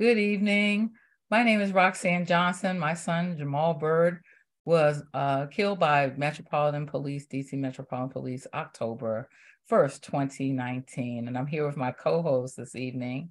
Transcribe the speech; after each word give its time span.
Good 0.00 0.16
evening. 0.16 0.92
My 1.30 1.42
name 1.42 1.60
is 1.60 1.72
Roxane 1.72 2.24
Johnson. 2.24 2.78
My 2.78 2.94
son, 2.94 3.36
Jamal 3.36 3.74
Bird, 3.74 4.22
was 4.64 5.02
uh, 5.12 5.44
killed 5.48 5.78
by 5.78 6.14
Metropolitan 6.16 6.86
Police, 6.86 7.26
DC 7.26 7.52
Metropolitan 7.52 8.08
Police, 8.08 8.46
October 8.54 9.28
1st, 9.70 10.00
2019. 10.00 11.28
And 11.28 11.36
I'm 11.36 11.46
here 11.46 11.66
with 11.66 11.76
my 11.76 11.92
co 11.92 12.22
host 12.22 12.56
this 12.56 12.74
evening. 12.74 13.28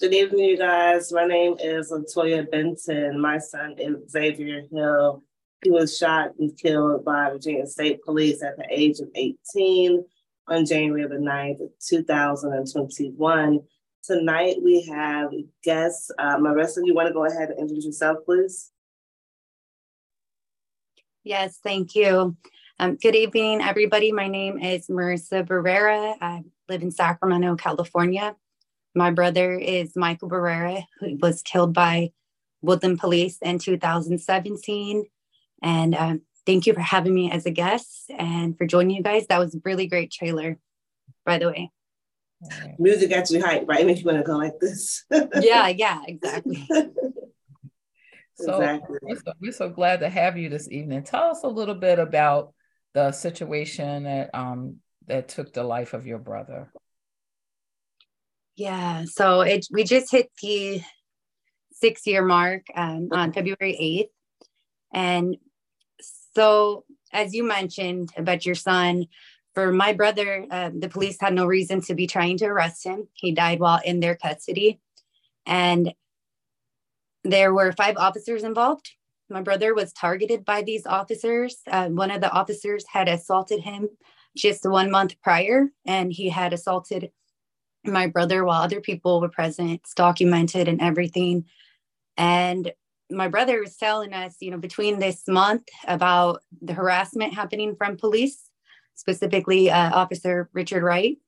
Good 0.00 0.12
evening, 0.12 0.46
you 0.46 0.58
guys. 0.58 1.12
My 1.12 1.24
name 1.24 1.54
is 1.60 1.92
LaToya 1.92 2.50
Benton. 2.50 3.20
My 3.20 3.38
son 3.38 3.76
is 3.78 4.10
Xavier 4.10 4.62
Hill. 4.72 5.22
He 5.62 5.70
was 5.70 5.96
shot 5.96 6.30
and 6.40 6.58
killed 6.58 7.04
by 7.04 7.30
Virginia 7.30 7.64
State 7.64 8.02
Police 8.02 8.42
at 8.42 8.56
the 8.56 8.66
age 8.68 8.98
of 8.98 9.06
18 9.14 10.04
on 10.48 10.66
January 10.66 11.06
the 11.06 11.14
9th, 11.14 11.60
2021. 11.88 13.60
Tonight 14.06 14.58
we 14.62 14.82
have 14.82 15.32
guests. 15.64 16.12
Uh, 16.16 16.36
Marissa, 16.36 16.78
you 16.84 16.94
want 16.94 17.08
to 17.08 17.14
go 17.14 17.24
ahead 17.24 17.50
and 17.50 17.58
introduce 17.58 17.86
yourself, 17.86 18.18
please? 18.24 18.70
Yes, 21.24 21.58
thank 21.60 21.96
you. 21.96 22.36
Um, 22.78 22.96
good 23.02 23.16
evening, 23.16 23.60
everybody. 23.62 24.12
My 24.12 24.28
name 24.28 24.60
is 24.60 24.86
Marissa 24.86 25.44
Barrera. 25.44 26.14
I 26.20 26.44
live 26.68 26.82
in 26.82 26.92
Sacramento, 26.92 27.56
California. 27.56 28.36
My 28.94 29.10
brother 29.10 29.54
is 29.54 29.96
Michael 29.96 30.30
Barrera, 30.30 30.84
who 31.00 31.16
was 31.20 31.42
killed 31.42 31.74
by 31.74 32.12
Woodland 32.62 33.00
Police 33.00 33.38
in 33.42 33.58
2017. 33.58 35.04
And 35.62 35.94
um, 35.96 36.22
thank 36.46 36.66
you 36.66 36.74
for 36.74 36.80
having 36.80 37.12
me 37.12 37.32
as 37.32 37.44
a 37.44 37.50
guest 37.50 38.08
and 38.16 38.56
for 38.56 38.66
joining 38.66 38.96
you 38.96 39.02
guys. 39.02 39.26
That 39.26 39.40
was 39.40 39.56
a 39.56 39.60
really 39.64 39.88
great 39.88 40.12
trailer, 40.12 40.58
by 41.24 41.38
the 41.38 41.48
way. 41.48 41.72
Music 42.78 43.10
got 43.10 43.30
you 43.30 43.42
hyped, 43.42 43.68
right? 43.68 43.80
It 43.80 43.86
makes 43.86 44.00
you 44.00 44.06
want 44.06 44.18
to 44.18 44.24
go 44.24 44.36
like 44.36 44.58
this. 44.60 45.04
yeah, 45.40 45.68
yeah, 45.68 46.02
exactly. 46.06 46.66
so 48.34 48.60
exactly. 48.60 48.98
We're, 49.02 49.16
so 49.16 49.32
we're 49.40 49.52
so 49.52 49.70
glad 49.70 50.00
to 50.00 50.08
have 50.08 50.36
you 50.36 50.48
this 50.48 50.70
evening. 50.70 51.02
Tell 51.02 51.30
us 51.30 51.42
a 51.42 51.48
little 51.48 51.74
bit 51.74 51.98
about 51.98 52.52
the 52.94 53.12
situation 53.12 54.04
that 54.04 54.34
um 54.34 54.76
that 55.06 55.28
took 55.28 55.52
the 55.52 55.62
life 55.62 55.94
of 55.94 56.06
your 56.06 56.18
brother. 56.18 56.72
Yeah, 58.56 59.04
so 59.06 59.40
it 59.40 59.66
we 59.70 59.84
just 59.84 60.10
hit 60.10 60.30
the 60.42 60.82
six 61.72 62.06
year 62.06 62.24
mark 62.24 62.66
um, 62.74 63.08
on 63.12 63.32
February 63.32 63.76
8th. 63.80 64.10
And 64.92 65.36
so, 66.34 66.84
as 67.12 67.34
you 67.34 67.44
mentioned 67.44 68.10
about 68.16 68.46
your 68.46 68.54
son, 68.54 69.06
for 69.56 69.72
my 69.72 69.94
brother, 69.94 70.46
uh, 70.50 70.70
the 70.78 70.90
police 70.90 71.16
had 71.18 71.32
no 71.32 71.46
reason 71.46 71.80
to 71.80 71.94
be 71.94 72.06
trying 72.06 72.36
to 72.36 72.44
arrest 72.44 72.84
him. 72.84 73.08
He 73.14 73.32
died 73.32 73.58
while 73.58 73.80
in 73.82 74.00
their 74.00 74.14
custody. 74.14 74.80
And 75.46 75.94
there 77.24 77.54
were 77.54 77.72
five 77.72 77.96
officers 77.96 78.42
involved. 78.42 78.90
My 79.30 79.40
brother 79.40 79.74
was 79.74 79.94
targeted 79.94 80.44
by 80.44 80.60
these 80.60 80.84
officers. 80.84 81.62
Uh, 81.66 81.88
one 81.88 82.10
of 82.10 82.20
the 82.20 82.30
officers 82.30 82.84
had 82.92 83.08
assaulted 83.08 83.60
him 83.60 83.88
just 84.36 84.68
one 84.68 84.90
month 84.90 85.14
prior, 85.22 85.70
and 85.86 86.12
he 86.12 86.28
had 86.28 86.52
assaulted 86.52 87.10
my 87.82 88.08
brother 88.08 88.44
while 88.44 88.60
other 88.60 88.82
people 88.82 89.22
were 89.22 89.30
present. 89.30 89.70
It's 89.70 89.94
documented 89.94 90.68
and 90.68 90.82
everything. 90.82 91.46
And 92.18 92.74
my 93.10 93.28
brother 93.28 93.60
was 93.60 93.76
telling 93.76 94.12
us, 94.12 94.36
you 94.40 94.50
know, 94.50 94.58
between 94.58 94.98
this 94.98 95.22
month 95.26 95.62
about 95.88 96.42
the 96.60 96.74
harassment 96.74 97.32
happening 97.32 97.74
from 97.74 97.96
police, 97.96 98.45
specifically 98.96 99.70
uh, 99.70 99.94
Officer 99.94 100.50
Richard 100.52 100.82
Wright, 100.82 101.18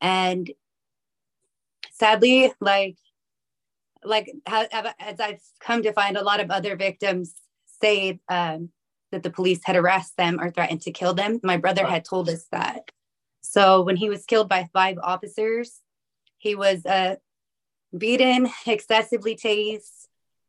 and 0.00 0.50
sadly, 1.92 2.52
like, 2.60 2.98
like 4.04 4.30
as 5.00 5.18
I've 5.18 5.40
come 5.60 5.82
to 5.82 5.92
find, 5.92 6.16
a 6.16 6.22
lot 6.22 6.40
of 6.40 6.50
other 6.50 6.76
victims 6.76 7.34
say 7.80 8.20
um, 8.28 8.68
that 9.10 9.22
the 9.22 9.30
police 9.30 9.60
had 9.64 9.76
harassed 9.76 10.16
them 10.16 10.38
or 10.40 10.50
threatened 10.50 10.82
to 10.82 10.92
kill 10.92 11.14
them. 11.14 11.40
My 11.42 11.56
brother 11.56 11.86
had 11.86 12.04
told 12.04 12.28
us 12.28 12.46
that. 12.52 12.90
So 13.40 13.82
when 13.82 13.96
he 13.96 14.10
was 14.10 14.26
killed 14.26 14.48
by 14.48 14.68
five 14.72 14.98
officers, 15.02 15.80
he 16.36 16.54
was 16.54 16.84
uh, 16.84 17.16
beaten, 17.96 18.50
excessively 18.66 19.36
tased, 19.36 20.04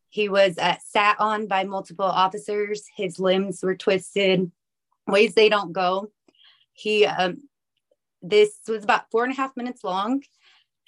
he 0.10 0.30
was 0.30 0.58
uh, 0.58 0.76
sat 0.82 1.18
on 1.20 1.48
by 1.48 1.66
multiple 1.66 2.06
officers. 2.06 2.86
His 2.96 3.20
limbs 3.20 3.62
were 3.62 3.76
twisted, 3.76 4.50
ways 5.08 5.34
they 5.34 5.50
don't 5.50 5.74
go. 5.74 6.10
He, 6.76 7.06
um, 7.06 7.50
this 8.22 8.60
was 8.68 8.84
about 8.84 9.10
four 9.12 9.24
and 9.24 9.34
a 9.34 9.36
half 9.36 9.58
minutes 9.58 9.84
long, 9.84 10.22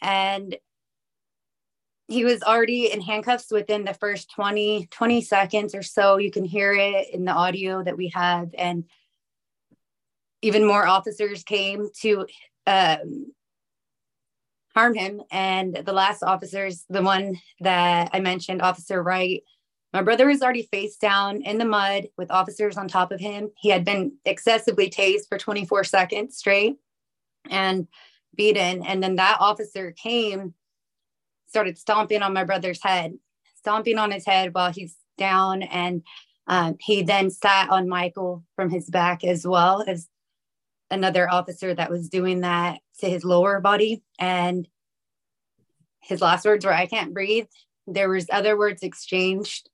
and 0.01 0.55
he 2.07 2.23
was 2.23 2.41
already 2.41 2.91
in 2.91 3.01
handcuffs 3.01 3.51
within 3.51 3.83
the 3.83 3.93
first 3.93 4.31
20, 4.31 4.87
20 4.89 5.21
seconds 5.21 5.75
or 5.75 5.83
so. 5.83 6.17
You 6.17 6.31
can 6.31 6.45
hear 6.45 6.73
it 6.73 7.13
in 7.13 7.25
the 7.25 7.33
audio 7.33 7.83
that 7.83 7.97
we 7.97 8.11
have. 8.15 8.49
And 8.57 8.85
even 10.41 10.65
more 10.65 10.87
officers 10.87 11.43
came 11.43 11.89
to 12.01 12.25
um, 12.65 13.33
harm 14.73 14.95
him. 14.95 15.21
And 15.31 15.75
the 15.75 15.93
last 15.93 16.23
officer 16.23 16.65
is 16.65 16.85
the 16.89 17.01
one 17.01 17.39
that 17.59 18.11
I 18.13 18.19
mentioned, 18.21 18.61
Officer 18.61 19.03
Wright. 19.03 19.43
My 19.97 20.03
brother 20.03 20.27
was 20.27 20.43
already 20.43 20.69
face 20.71 20.95
down 20.95 21.41
in 21.41 21.57
the 21.57 21.65
mud 21.65 22.09
with 22.19 22.29
officers 22.29 22.77
on 22.77 22.87
top 22.87 23.11
of 23.11 23.19
him. 23.19 23.49
He 23.57 23.69
had 23.69 23.83
been 23.83 24.11
excessively 24.25 24.91
tased 24.91 25.27
for 25.27 25.39
24 25.39 25.85
seconds 25.85 26.37
straight 26.37 26.75
and 27.49 27.87
beaten. 28.35 28.85
And 28.85 29.01
then 29.01 29.15
that 29.15 29.37
officer 29.39 29.91
came, 29.93 30.53
started 31.47 31.79
stomping 31.79 32.21
on 32.21 32.31
my 32.31 32.43
brother's 32.43 32.83
head, 32.83 33.17
stomping 33.55 33.97
on 33.97 34.11
his 34.11 34.23
head 34.23 34.53
while 34.53 34.71
he's 34.71 34.95
down. 35.17 35.63
And 35.63 36.03
um, 36.45 36.75
he 36.79 37.01
then 37.01 37.31
sat 37.31 37.71
on 37.71 37.89
Michael 37.89 38.43
from 38.55 38.69
his 38.69 38.87
back 38.91 39.23
as 39.23 39.47
well 39.47 39.83
as 39.87 40.07
another 40.91 41.27
officer 41.27 41.73
that 41.73 41.89
was 41.89 42.07
doing 42.07 42.41
that 42.41 42.81
to 42.99 43.09
his 43.09 43.25
lower 43.25 43.59
body 43.61 44.03
and 44.19 44.67
his 46.01 46.21
last 46.21 46.45
words 46.45 46.63
were 46.63 46.73
i 46.73 46.85
can't 46.85 47.13
breathe 47.13 47.47
there 47.87 48.07
was 48.07 48.27
other 48.31 48.57
words 48.57 48.83
exchanged 48.83 49.69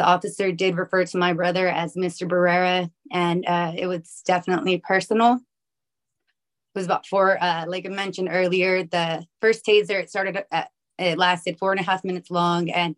the 0.00 0.06
officer 0.06 0.50
did 0.50 0.78
refer 0.78 1.04
to 1.04 1.18
my 1.18 1.34
brother 1.34 1.68
as 1.68 1.94
mr 1.94 2.26
barrera 2.26 2.90
and 3.12 3.44
uh, 3.46 3.70
it 3.76 3.86
was 3.86 4.22
definitely 4.24 4.78
personal 4.78 5.34
it 5.34 6.78
was 6.78 6.86
about 6.86 7.06
four 7.06 7.36
uh, 7.42 7.66
like 7.68 7.84
i 7.84 7.90
mentioned 7.90 8.30
earlier 8.30 8.82
the 8.84 9.22
first 9.42 9.62
taser 9.66 10.00
it 10.00 10.08
started 10.08 10.42
at, 10.50 10.70
it 10.98 11.18
lasted 11.18 11.58
four 11.58 11.70
and 11.70 11.80
a 11.80 11.84
half 11.84 12.02
minutes 12.02 12.30
long 12.30 12.70
and 12.70 12.96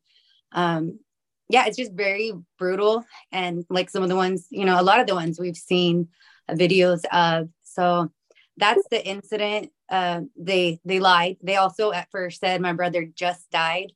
um, 0.53 1.01
yeah 1.49 1.65
it's 1.67 1.77
just 1.77 1.93
very 1.93 2.33
brutal 2.57 3.05
and 3.33 3.65
like 3.69 3.91
some 3.91 4.05
of 4.05 4.09
the 4.09 4.17
ones 4.17 4.47
you 4.51 4.65
know 4.65 4.81
a 4.81 4.85
lot 4.85 5.01
of 5.01 5.09
the 5.09 5.15
ones 5.17 5.41
we've 5.41 5.57
seen 5.57 6.07
videos 6.51 7.03
of 7.11 7.49
so 7.65 8.13
that's 8.57 8.87
the 8.91 9.05
incident. 9.05 9.71
Uh, 9.89 10.23
they 10.37 10.81
they 10.85 11.01
lied. 11.01 11.37
They 11.43 11.57
also 11.57 11.93
at 11.93 12.11
first 12.11 12.41
said 12.41 12.61
my 12.61 12.73
brother 12.73 13.05
just 13.05 13.51
died. 13.51 13.93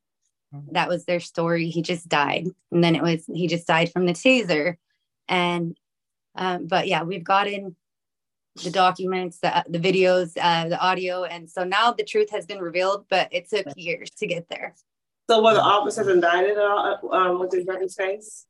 Mm-hmm. 0.57 0.73
That 0.73 0.89
was 0.89 1.05
their 1.05 1.21
story. 1.21 1.69
He 1.69 1.83
just 1.83 2.09
died, 2.09 2.47
and 2.71 2.83
then 2.83 2.95
it 2.95 3.03
was 3.03 3.25
he 3.27 3.47
just 3.47 3.67
died 3.67 3.93
from 3.93 4.07
the 4.07 4.13
taser. 4.13 4.77
And 5.29 5.77
um, 6.35 6.67
but 6.67 6.87
yeah, 6.87 7.03
we've 7.03 7.25
gotten 7.25 7.77
the 8.63 8.71
documents, 8.71 9.39
the 9.39 9.65
the 9.69 9.79
videos, 9.79 10.37
uh, 10.41 10.69
the 10.69 10.79
audio, 10.79 11.25
and 11.25 11.51
so 11.51 11.65
now 11.65 11.93
the 11.93 12.05
truth 12.05 12.31
has 12.31 12.47
been 12.47 12.61
revealed. 12.61 13.07
But 13.09 13.29
it 13.33 13.49
took 13.49 13.67
years 13.77 14.11
to 14.19 14.27
get 14.27 14.49
there. 14.49 14.75
So 15.29 15.43
were 15.43 15.55
the 15.55 15.63
officers 15.63 16.07
indicted 16.07 16.53
at 16.53 16.59
all 16.59 17.11
uh, 17.13 17.17
um, 17.17 17.41
with 17.41 17.53
his 17.53 17.65
brother's 17.65 17.97
case? 17.97 18.47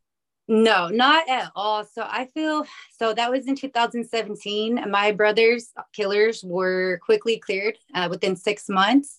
No, 0.49 0.89
not 0.89 1.29
at 1.29 1.51
all. 1.57 1.85
So 1.85 2.03
I 2.07 2.27
feel 2.27 2.67
so 2.97 3.13
that 3.15 3.31
was 3.31 3.49
in 3.49 3.57
2017. 3.57 4.85
My 4.89 5.11
brother's 5.11 5.73
killers 5.93 6.45
were 6.45 7.01
quickly 7.03 7.39
cleared 7.39 7.79
uh, 7.95 8.09
within 8.11 8.37
six 8.37 8.69
months. 8.69 9.19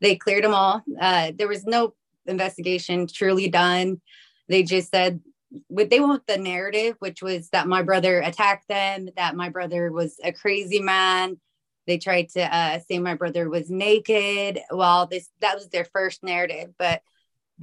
They 0.00 0.16
cleared 0.16 0.44
them 0.44 0.52
all. 0.52 0.82
Uh, 1.00 1.32
there 1.34 1.48
was 1.48 1.64
no 1.64 1.94
investigation 2.28 3.06
truly 3.06 3.48
done. 3.48 4.00
They 4.48 4.62
just 4.62 4.90
said 4.90 5.20
what 5.68 5.90
they 5.90 6.00
want 6.00 6.26
the 6.26 6.38
narrative, 6.38 6.96
which 6.98 7.22
was 7.22 7.48
that 7.50 7.68
my 7.68 7.82
brother 7.82 8.20
attacked 8.20 8.68
them, 8.68 9.08
that 9.16 9.36
my 9.36 9.48
brother 9.48 9.90
was 9.92 10.16
a 10.22 10.32
crazy 10.32 10.80
man. 10.80 11.38
They 11.86 11.98
tried 11.98 12.30
to 12.30 12.42
uh, 12.42 12.80
say 12.80 12.98
my 12.98 13.14
brother 13.14 13.48
was 13.48 13.70
naked. 13.70 14.60
Well, 14.70 15.06
this 15.06 15.28
that 15.40 15.54
was 15.54 15.68
their 15.68 15.84
first 15.84 16.22
narrative, 16.22 16.70
but 16.78 17.00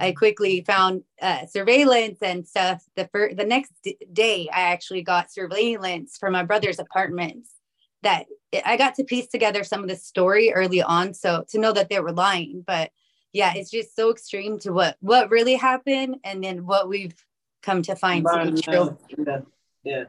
I 0.00 0.12
quickly 0.12 0.62
found 0.66 1.02
uh, 1.20 1.46
surveillance 1.46 2.18
and 2.20 2.46
stuff. 2.46 2.82
The 2.96 3.08
fir- 3.12 3.34
the 3.34 3.44
next 3.44 3.72
d- 3.84 3.98
day, 4.12 4.48
I 4.52 4.62
actually 4.62 5.02
got 5.02 5.30
surveillance 5.30 6.16
from 6.18 6.32
my 6.32 6.42
brother's 6.42 6.78
apartments. 6.78 7.50
That 8.02 8.26
I 8.66 8.76
got 8.76 8.96
to 8.96 9.04
piece 9.04 9.28
together 9.28 9.64
some 9.64 9.82
of 9.82 9.88
the 9.88 9.96
story 9.96 10.52
early 10.52 10.82
on, 10.82 11.14
so 11.14 11.44
to 11.50 11.58
know 11.58 11.72
that 11.72 11.88
they 11.88 12.00
were 12.00 12.12
lying. 12.12 12.64
But 12.66 12.90
yeah, 13.34 13.52
it's 13.54 13.70
just 13.70 13.94
so 13.94 14.10
extreme 14.10 14.58
to 14.60 14.72
what 14.72 14.96
what 15.00 15.30
really 15.30 15.56
happened, 15.56 16.16
and 16.24 16.42
then 16.42 16.64
what 16.64 16.88
we've 16.88 17.14
come 17.62 17.82
to 17.82 17.94
find 17.94 18.24
to 18.24 18.52
be 18.52 18.62
true. 18.62 18.96
Yeah. 19.18 19.40
Yeah. 19.84 20.04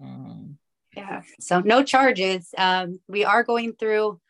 Mm-hmm. 0.00 0.52
Yeah. 0.96 1.22
So 1.40 1.58
no 1.60 1.82
charges. 1.82 2.54
Um, 2.56 3.00
we 3.08 3.24
are 3.24 3.42
going 3.42 3.72
through 3.72 4.20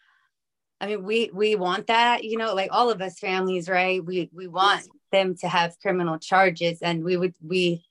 I 0.82 0.86
mean, 0.86 1.04
we 1.04 1.30
we 1.32 1.54
want 1.54 1.86
that, 1.86 2.24
you 2.24 2.36
know, 2.36 2.54
like 2.54 2.70
all 2.72 2.90
of 2.90 3.00
us 3.00 3.20
families, 3.20 3.68
right? 3.68 4.04
We 4.04 4.28
we 4.32 4.48
want 4.48 4.88
them 5.12 5.36
to 5.36 5.48
have 5.48 5.78
criminal 5.80 6.18
charges, 6.18 6.82
and 6.82 7.04
we 7.04 7.16
would 7.16 7.36
we, 7.40 7.84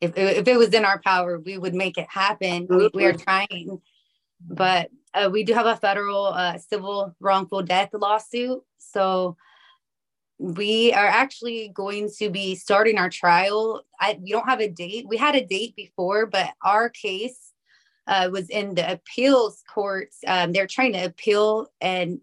if 0.00 0.16
if 0.16 0.46
it 0.46 0.56
was 0.56 0.72
in 0.72 0.84
our 0.84 1.00
power, 1.00 1.40
we 1.40 1.58
would 1.58 1.74
make 1.74 1.98
it 1.98 2.06
happen. 2.08 2.68
We, 2.70 2.88
we 2.94 3.04
are 3.04 3.14
trying, 3.14 3.80
but 4.48 4.90
uh, 5.12 5.28
we 5.32 5.42
do 5.42 5.54
have 5.54 5.66
a 5.66 5.74
federal 5.74 6.26
uh, 6.26 6.58
civil 6.58 7.16
wrongful 7.18 7.62
death 7.62 7.90
lawsuit, 7.94 8.62
so 8.78 9.36
we 10.40 10.90
are 10.94 11.06
actually 11.06 11.70
going 11.74 12.08
to 12.16 12.30
be 12.30 12.54
starting 12.54 12.96
our 12.96 13.10
trial. 13.10 13.82
I 14.00 14.18
we 14.22 14.30
don't 14.30 14.48
have 14.48 14.60
a 14.60 14.70
date. 14.70 15.06
We 15.06 15.18
had 15.18 15.34
a 15.34 15.44
date 15.44 15.76
before, 15.76 16.24
but 16.24 16.50
our 16.64 16.88
case 16.88 17.52
uh, 18.06 18.30
was 18.32 18.48
in 18.48 18.74
the 18.74 18.90
appeals 18.90 19.62
courts. 19.68 20.16
Um, 20.26 20.52
they're 20.52 20.66
trying 20.66 20.94
to 20.94 21.04
appeal, 21.04 21.66
and 21.78 22.20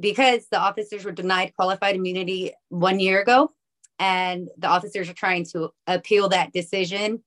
because 0.00 0.46
the 0.50 0.58
officers 0.58 1.04
were 1.04 1.12
denied 1.12 1.52
qualified 1.54 1.94
immunity 1.94 2.52
one 2.70 2.98
year 2.98 3.20
ago, 3.20 3.52
and 3.98 4.48
the 4.56 4.68
officers 4.68 5.10
are 5.10 5.14
trying 5.14 5.44
to 5.52 5.74
appeal 5.86 6.30
that 6.30 6.54
decision. 6.54 7.22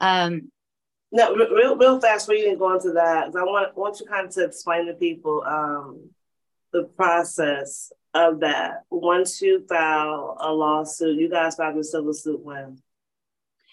Um, 0.00 0.50
no, 1.12 1.34
real, 1.34 1.76
real 1.76 2.00
fast, 2.00 2.26
we 2.26 2.40
didn't 2.40 2.58
go 2.58 2.74
into 2.74 2.92
that, 2.92 3.26
I 3.36 3.42
want, 3.44 3.76
want 3.76 4.00
you 4.00 4.06
kind 4.06 4.26
of 4.26 4.34
to 4.34 4.44
explain 4.44 4.86
to 4.86 4.94
people 4.94 5.44
um, 5.46 6.10
the 6.72 6.84
process 6.84 7.92
of 8.16 8.40
that. 8.40 8.84
Once 8.90 9.42
you 9.42 9.64
file 9.68 10.36
a 10.40 10.52
lawsuit, 10.52 11.18
you 11.18 11.28
guys 11.28 11.56
filed 11.56 11.76
a 11.76 11.84
civil 11.84 12.14
suit 12.14 12.40
when? 12.40 12.80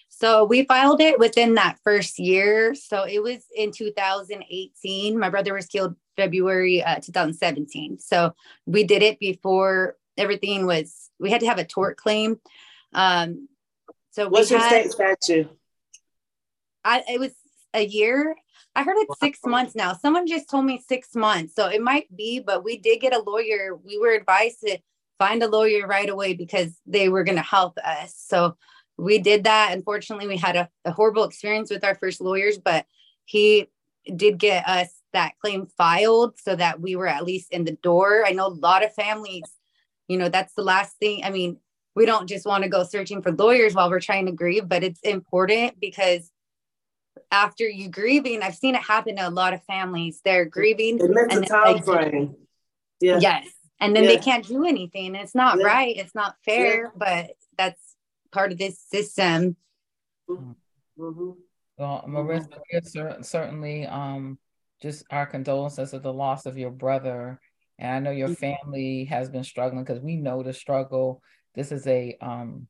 So 0.10 0.46
we 0.46 0.66
filed 0.66 1.02
it 1.02 1.18
within 1.18 1.56
that 1.56 1.80
first 1.84 2.20
year. 2.20 2.76
So 2.76 3.04
it 3.04 3.22
was 3.24 3.46
in 3.56 3.72
2018. 3.72 5.18
My 5.18 5.30
brother 5.30 5.54
was 5.54 5.66
killed 5.66 5.96
February 6.16 6.84
uh, 6.84 7.00
2017. 7.00 8.00
So 8.00 8.34
we 8.66 8.84
did 8.84 9.02
it 9.02 9.20
before 9.20 9.98
everything 10.18 10.66
was, 10.66 11.10
we 11.20 11.32
had 11.32 11.42
to 11.42 11.48
have 11.48 11.58
a 11.58 11.66
tort 11.66 11.98
claim. 11.98 12.40
Um, 12.94 13.48
so 14.12 14.30
what's 14.30 14.52
your 14.52 14.60
had, 14.60 14.92
state 14.92 14.92
statute? 14.92 15.50
I, 16.84 17.04
it 17.08 17.20
was 17.20 17.32
a 17.74 17.84
year. 17.84 18.36
I 18.76 18.84
heard 18.84 18.98
it's 18.98 19.20
six 19.20 19.40
months 19.46 19.76
now. 19.76 19.94
Someone 19.94 20.26
just 20.26 20.50
told 20.50 20.66
me 20.66 20.82
six 20.88 21.16
months. 21.16 21.54
So 21.56 21.68
it 21.68 21.82
might 21.82 22.16
be, 22.16 22.40
but 22.40 22.64
we 22.64 22.78
did 22.78 23.02
get 23.02 23.16
a 23.16 23.22
lawyer. 23.22 23.76
We 23.76 24.00
were 24.00 24.14
advised 24.14 24.62
to 24.62 24.80
find 25.20 25.44
a 25.44 25.48
lawyer 25.48 25.86
right 25.86 26.10
away 26.10 26.34
because 26.34 26.80
they 26.86 27.10
were 27.10 27.24
going 27.24 27.38
to 27.38 27.44
help 27.44 27.78
us. 27.78 28.16
So 28.18 28.58
we 28.98 29.20
did 29.20 29.44
that. 29.44 29.74
Unfortunately, 29.74 30.28
we 30.28 30.38
had 30.38 30.56
a, 30.56 30.70
a 30.86 30.92
horrible 30.92 31.24
experience 31.24 31.70
with 31.70 31.84
our 31.84 31.96
first 31.96 32.20
lawyers, 32.20 32.58
but 32.58 32.86
he 33.26 33.68
did 34.16 34.38
get 34.38 34.68
us 34.68 34.90
that 35.14 35.34
claim 35.40 35.68
filed 35.78 36.40
so 36.40 36.56
that 36.56 36.82
we 36.82 36.96
were 36.96 37.08
at 37.08 37.24
least 37.24 37.52
in 37.52 37.66
the 37.66 37.78
door. 37.84 38.26
I 38.26 38.32
know 38.32 38.48
a 38.48 38.50
lot 38.50 38.84
of 38.84 38.94
families, 38.94 39.44
you 40.08 40.18
know, 40.18 40.30
that's 40.30 40.54
the 40.56 40.64
last 40.64 40.98
thing. 40.98 41.24
I 41.24 41.30
mean, 41.30 41.58
we 41.96 42.06
don't 42.08 42.28
just 42.28 42.46
want 42.46 42.64
to 42.64 42.70
go 42.70 42.84
searching 42.84 43.22
for 43.22 43.32
lawyers 43.32 43.76
while 43.76 43.90
we're 43.90 44.00
trying 44.00 44.26
to 44.26 44.32
grieve, 44.32 44.68
but 44.68 44.84
it's 44.84 45.00
important 45.02 45.80
because 45.80 46.32
after 47.34 47.68
you 47.68 47.90
grieving, 47.90 48.44
I've 48.44 48.56
seen 48.56 48.76
it 48.76 48.82
happen 48.82 49.16
to 49.16 49.28
a 49.28 49.32
lot 49.32 49.54
of 49.54 49.64
families. 49.64 50.22
They're 50.24 50.46
grieving. 50.46 51.02
and 51.02 51.48
time 51.48 51.82
frame. 51.82 52.36
Yeah. 53.02 53.18
Yes. 53.20 53.48
And 53.80 53.96
then 53.96 54.04
yeah. 54.04 54.10
they 54.12 54.18
can't 54.18 54.46
do 54.46 54.66
anything. 54.66 55.16
It's 55.16 55.36
not 55.36 55.58
yeah. 55.58 55.66
right. 55.66 55.98
It's 55.98 56.14
not 56.14 56.36
fair, 56.46 56.84
yeah. 56.84 56.90
but 56.96 57.32
that's 57.58 57.82
part 58.32 58.52
of 58.52 58.60
this 58.60 58.80
system. 58.80 59.58
Mm-hmm. 60.30 61.32
Well, 61.78 62.06
Marissa, 62.08 62.60
we're 62.72 63.24
certainly 63.24 63.88
um, 63.88 64.38
just 64.80 65.04
our 65.10 65.26
condolences 65.26 65.94
of 65.94 66.04
the 66.04 66.14
loss 66.14 66.46
of 66.46 66.58
your 66.58 66.70
brother. 66.70 67.42
And 67.80 67.92
I 67.92 68.00
know 68.00 68.16
your 68.16 68.30
mm-hmm. 68.30 68.56
family 68.64 69.06
has 69.06 69.30
been 69.30 69.44
struggling 69.44 69.84
because 69.84 70.02
we 70.02 70.18
know 70.18 70.44
the 70.44 70.54
struggle. 70.54 71.24
This 71.56 71.72
is 71.72 71.88
a 71.88 72.16
um, 72.22 72.68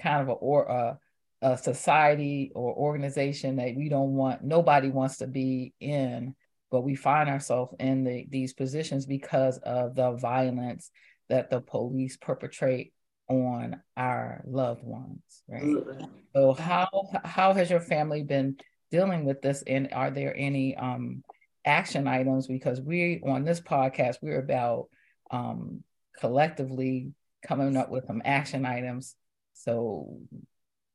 kind 0.00 0.22
of 0.22 0.28
a 0.28 0.32
or 0.32 0.64
a, 0.64 0.98
a 1.42 1.56
society 1.56 2.50
or 2.54 2.74
organization 2.74 3.56
that 3.56 3.74
we 3.76 3.88
don't 3.88 4.14
want. 4.14 4.42
Nobody 4.42 4.88
wants 4.88 5.18
to 5.18 5.26
be 5.26 5.72
in, 5.80 6.34
but 6.70 6.82
we 6.82 6.94
find 6.94 7.28
ourselves 7.28 7.74
in 7.78 8.04
the, 8.04 8.26
these 8.28 8.52
positions 8.52 9.06
because 9.06 9.58
of 9.58 9.94
the 9.94 10.12
violence 10.12 10.90
that 11.28 11.50
the 11.50 11.60
police 11.60 12.16
perpetrate 12.16 12.92
on 13.28 13.80
our 13.96 14.42
loved 14.46 14.82
ones, 14.82 15.20
right? 15.48 15.62
Mm-hmm. 15.62 16.04
So 16.34 16.52
how 16.54 16.88
how 17.24 17.52
has 17.52 17.68
your 17.68 17.80
family 17.80 18.22
been 18.22 18.56
dealing 18.90 19.24
with 19.26 19.42
this 19.42 19.62
and 19.66 19.92
are 19.92 20.10
there 20.10 20.34
any 20.34 20.74
um 20.76 21.22
action 21.66 22.08
items 22.08 22.46
because 22.46 22.80
we 22.80 23.20
on 23.26 23.44
this 23.44 23.60
podcast 23.60 24.16
we're 24.22 24.38
about 24.38 24.86
um 25.30 25.82
collectively 26.18 27.12
coming 27.46 27.76
up 27.76 27.90
with 27.90 28.06
some 28.06 28.22
action 28.24 28.64
items. 28.64 29.14
So 29.54 30.18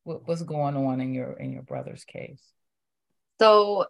what, 0.03 0.27
what's 0.27 0.43
going 0.43 0.75
on 0.75 1.01
in 1.01 1.13
your 1.13 1.33
in 1.33 1.51
your 1.51 1.63
brother's 1.63 2.03
case? 2.03 2.41
So 3.39 3.85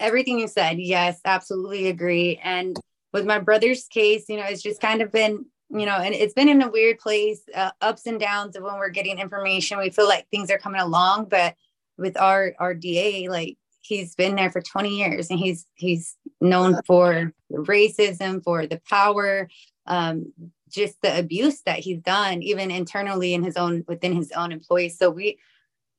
everything 0.00 0.38
you 0.38 0.48
said, 0.48 0.78
yes, 0.78 1.20
absolutely 1.24 1.88
agree. 1.88 2.40
And 2.42 2.78
with 3.12 3.24
my 3.24 3.38
brother's 3.38 3.86
case, 3.86 4.26
you 4.28 4.36
know, 4.36 4.44
it's 4.44 4.62
just 4.62 4.80
kind 4.80 5.02
of 5.02 5.12
been 5.12 5.46
you 5.74 5.86
know, 5.86 5.96
and 5.96 6.14
it's 6.14 6.34
been 6.34 6.50
in 6.50 6.60
a 6.60 6.70
weird 6.70 6.98
place, 6.98 7.40
uh, 7.54 7.70
ups 7.80 8.04
and 8.04 8.20
downs 8.20 8.56
of 8.56 8.62
when 8.62 8.74
we're 8.74 8.90
getting 8.90 9.18
information. 9.18 9.78
We 9.78 9.88
feel 9.88 10.06
like 10.06 10.28
things 10.28 10.50
are 10.50 10.58
coming 10.58 10.82
along, 10.82 11.28
but 11.30 11.54
with 11.96 12.20
our 12.20 12.54
our 12.58 12.74
DA, 12.74 13.28
like 13.28 13.56
he's 13.80 14.14
been 14.14 14.36
there 14.36 14.50
for 14.50 14.60
20 14.60 14.96
years 14.96 15.30
and 15.30 15.38
he's 15.38 15.66
he's 15.74 16.16
known 16.40 16.80
for 16.86 17.32
racism, 17.50 18.42
for 18.42 18.66
the 18.66 18.80
power, 18.88 19.48
um, 19.86 20.32
just 20.72 21.00
the 21.02 21.18
abuse 21.18 21.62
that 21.62 21.80
he's 21.80 22.00
done, 22.00 22.42
even 22.42 22.70
internally 22.70 23.34
in 23.34 23.42
his 23.42 23.56
own 23.56 23.84
within 23.86 24.14
his 24.14 24.32
own 24.32 24.52
employees. 24.52 24.98
So 24.98 25.10
we, 25.10 25.38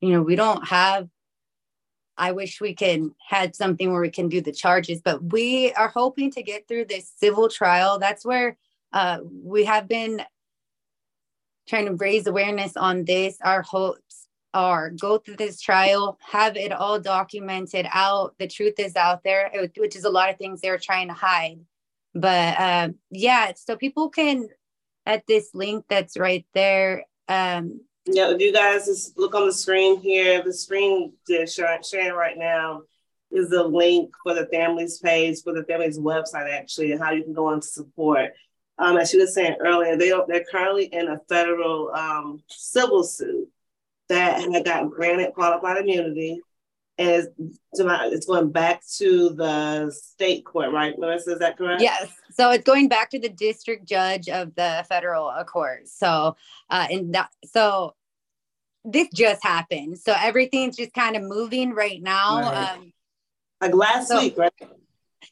you 0.02 0.10
know, 0.10 0.22
we 0.22 0.36
don't 0.36 0.68
have 0.68 1.08
I 2.18 2.31
wish 2.31 2.62
we 2.62 2.75
could 2.75 3.12
had 3.28 3.56
something 3.56 3.92
where 3.92 4.02
we 4.02 4.10
can 4.10 4.30
do 4.30 4.42
the 4.42 4.52
charges, 4.52 5.02
but 5.02 5.31
we 5.31 5.74
are 5.74 5.88
hoping 5.88 6.31
to 6.31 6.44
get 6.44 6.68
through 6.68 6.86
this 6.86 7.12
civil 7.18 7.50
trial. 7.50 8.00
That's 8.00 8.25
where 8.25 8.58
uh, 8.92 9.20
we 9.24 9.66
have 9.66 9.88
been 9.88 10.22
trying 11.68 11.86
to 11.86 11.96
raise 11.96 12.28
awareness 12.28 12.78
on 12.78 13.06
this. 13.06 13.38
Our 13.42 13.64
hopes 13.64 14.28
are 14.54 14.92
go 14.92 15.18
through 15.18 15.38
this 15.38 15.60
trial, 15.60 16.20
have 16.22 16.56
it 16.56 16.72
all 16.72 17.00
documented 17.00 17.88
out. 17.92 18.36
The 18.38 18.48
truth 18.48 18.75
is 18.78 18.96
out 18.96 19.24
there, 19.24 19.52
which 19.78 19.96
is 19.96 20.04
a 20.04 20.10
lot 20.12 20.30
of 20.30 20.38
things 20.38 20.62
they're 20.62 20.78
trying 20.78 21.08
to 21.08 21.16
hide. 21.16 21.60
But 22.14 22.60
uh, 22.60 22.90
yeah, 23.10 23.54
so 23.56 23.75
people 23.75 24.10
can 24.10 24.50
at 25.05 25.25
this 25.27 25.53
link 25.53 25.86
that's 25.89 26.17
right 26.17 26.45
there. 26.53 27.05
Um, 27.27 27.81
yeah, 28.05 28.31
if 28.31 28.41
you 28.41 28.51
guys 28.51 28.86
just 28.86 29.17
look 29.17 29.33
on 29.36 29.45
the 29.45 29.53
screen 29.53 30.00
here, 30.00 30.43
the 30.43 30.53
screen 30.53 31.13
is 31.27 31.53
sharing 31.53 32.13
right 32.13 32.38
now 32.38 32.83
is 33.31 33.50
the 33.50 33.63
link 33.63 34.13
for 34.24 34.33
the 34.33 34.45
family's 34.48 35.00
page, 35.00 35.41
for 35.41 35.53
the 35.53 35.63
family's 35.63 35.98
website, 35.98 36.51
actually, 36.53 36.91
and 36.91 37.01
how 37.01 37.12
you 37.12 37.24
can 37.24 37.33
go 37.33 37.48
on 37.48 37.62
to 37.62 37.67
support. 37.67 38.31
Um, 38.77 38.98
as 38.98 39.10
she 39.10 39.17
was 39.17 39.33
saying 39.33 39.57
earlier, 39.60 39.95
they 39.98 40.12
they're 40.27 40.45
currently 40.50 40.86
in 40.86 41.07
a 41.07 41.19
federal 41.29 41.91
um, 41.93 42.43
civil 42.48 43.03
suit 43.03 43.48
that 44.10 44.41
had 44.41 44.65
gotten 44.65 44.89
granted 44.89 45.33
qualified 45.33 45.77
immunity, 45.77 46.41
and 46.98 47.10
it's, 47.10 47.27
it's 47.79 48.25
going 48.25 48.51
back 48.51 48.81
to 48.98 49.29
the 49.29 49.91
state 49.91 50.45
court, 50.45 50.72
right, 50.72 50.98
Melissa? 50.98 51.33
Is 51.33 51.39
that 51.39 51.57
correct? 51.57 51.81
Yes. 51.81 52.12
So 52.34 52.52
it's 52.52 52.63
going 52.63 52.88
back 52.88 53.10
to 53.12 53.20
the 53.20 53.30
district 53.30 53.88
judge 53.88 54.30
of 54.30 54.56
the 54.56 54.86
federal 54.90 55.32
court. 55.46 55.88
So, 55.88 56.36
uh, 56.70 56.88
and 56.90 57.13
that 57.16 57.30
so 57.46 57.96
this 58.86 59.08
just 59.13 59.44
happened. 59.44 60.00
So 60.00 60.13
everything's 60.18 60.75
just 60.75 60.94
kind 60.94 61.16
of 61.16 61.24
moving 61.24 61.74
right 61.74 62.02
now. 62.02 62.42
Right. 62.42 62.72
Um, 62.72 62.94
like 63.62 63.74
last 63.74 64.10
so, 64.10 64.20
week, 64.20 64.38
right? 64.38 64.52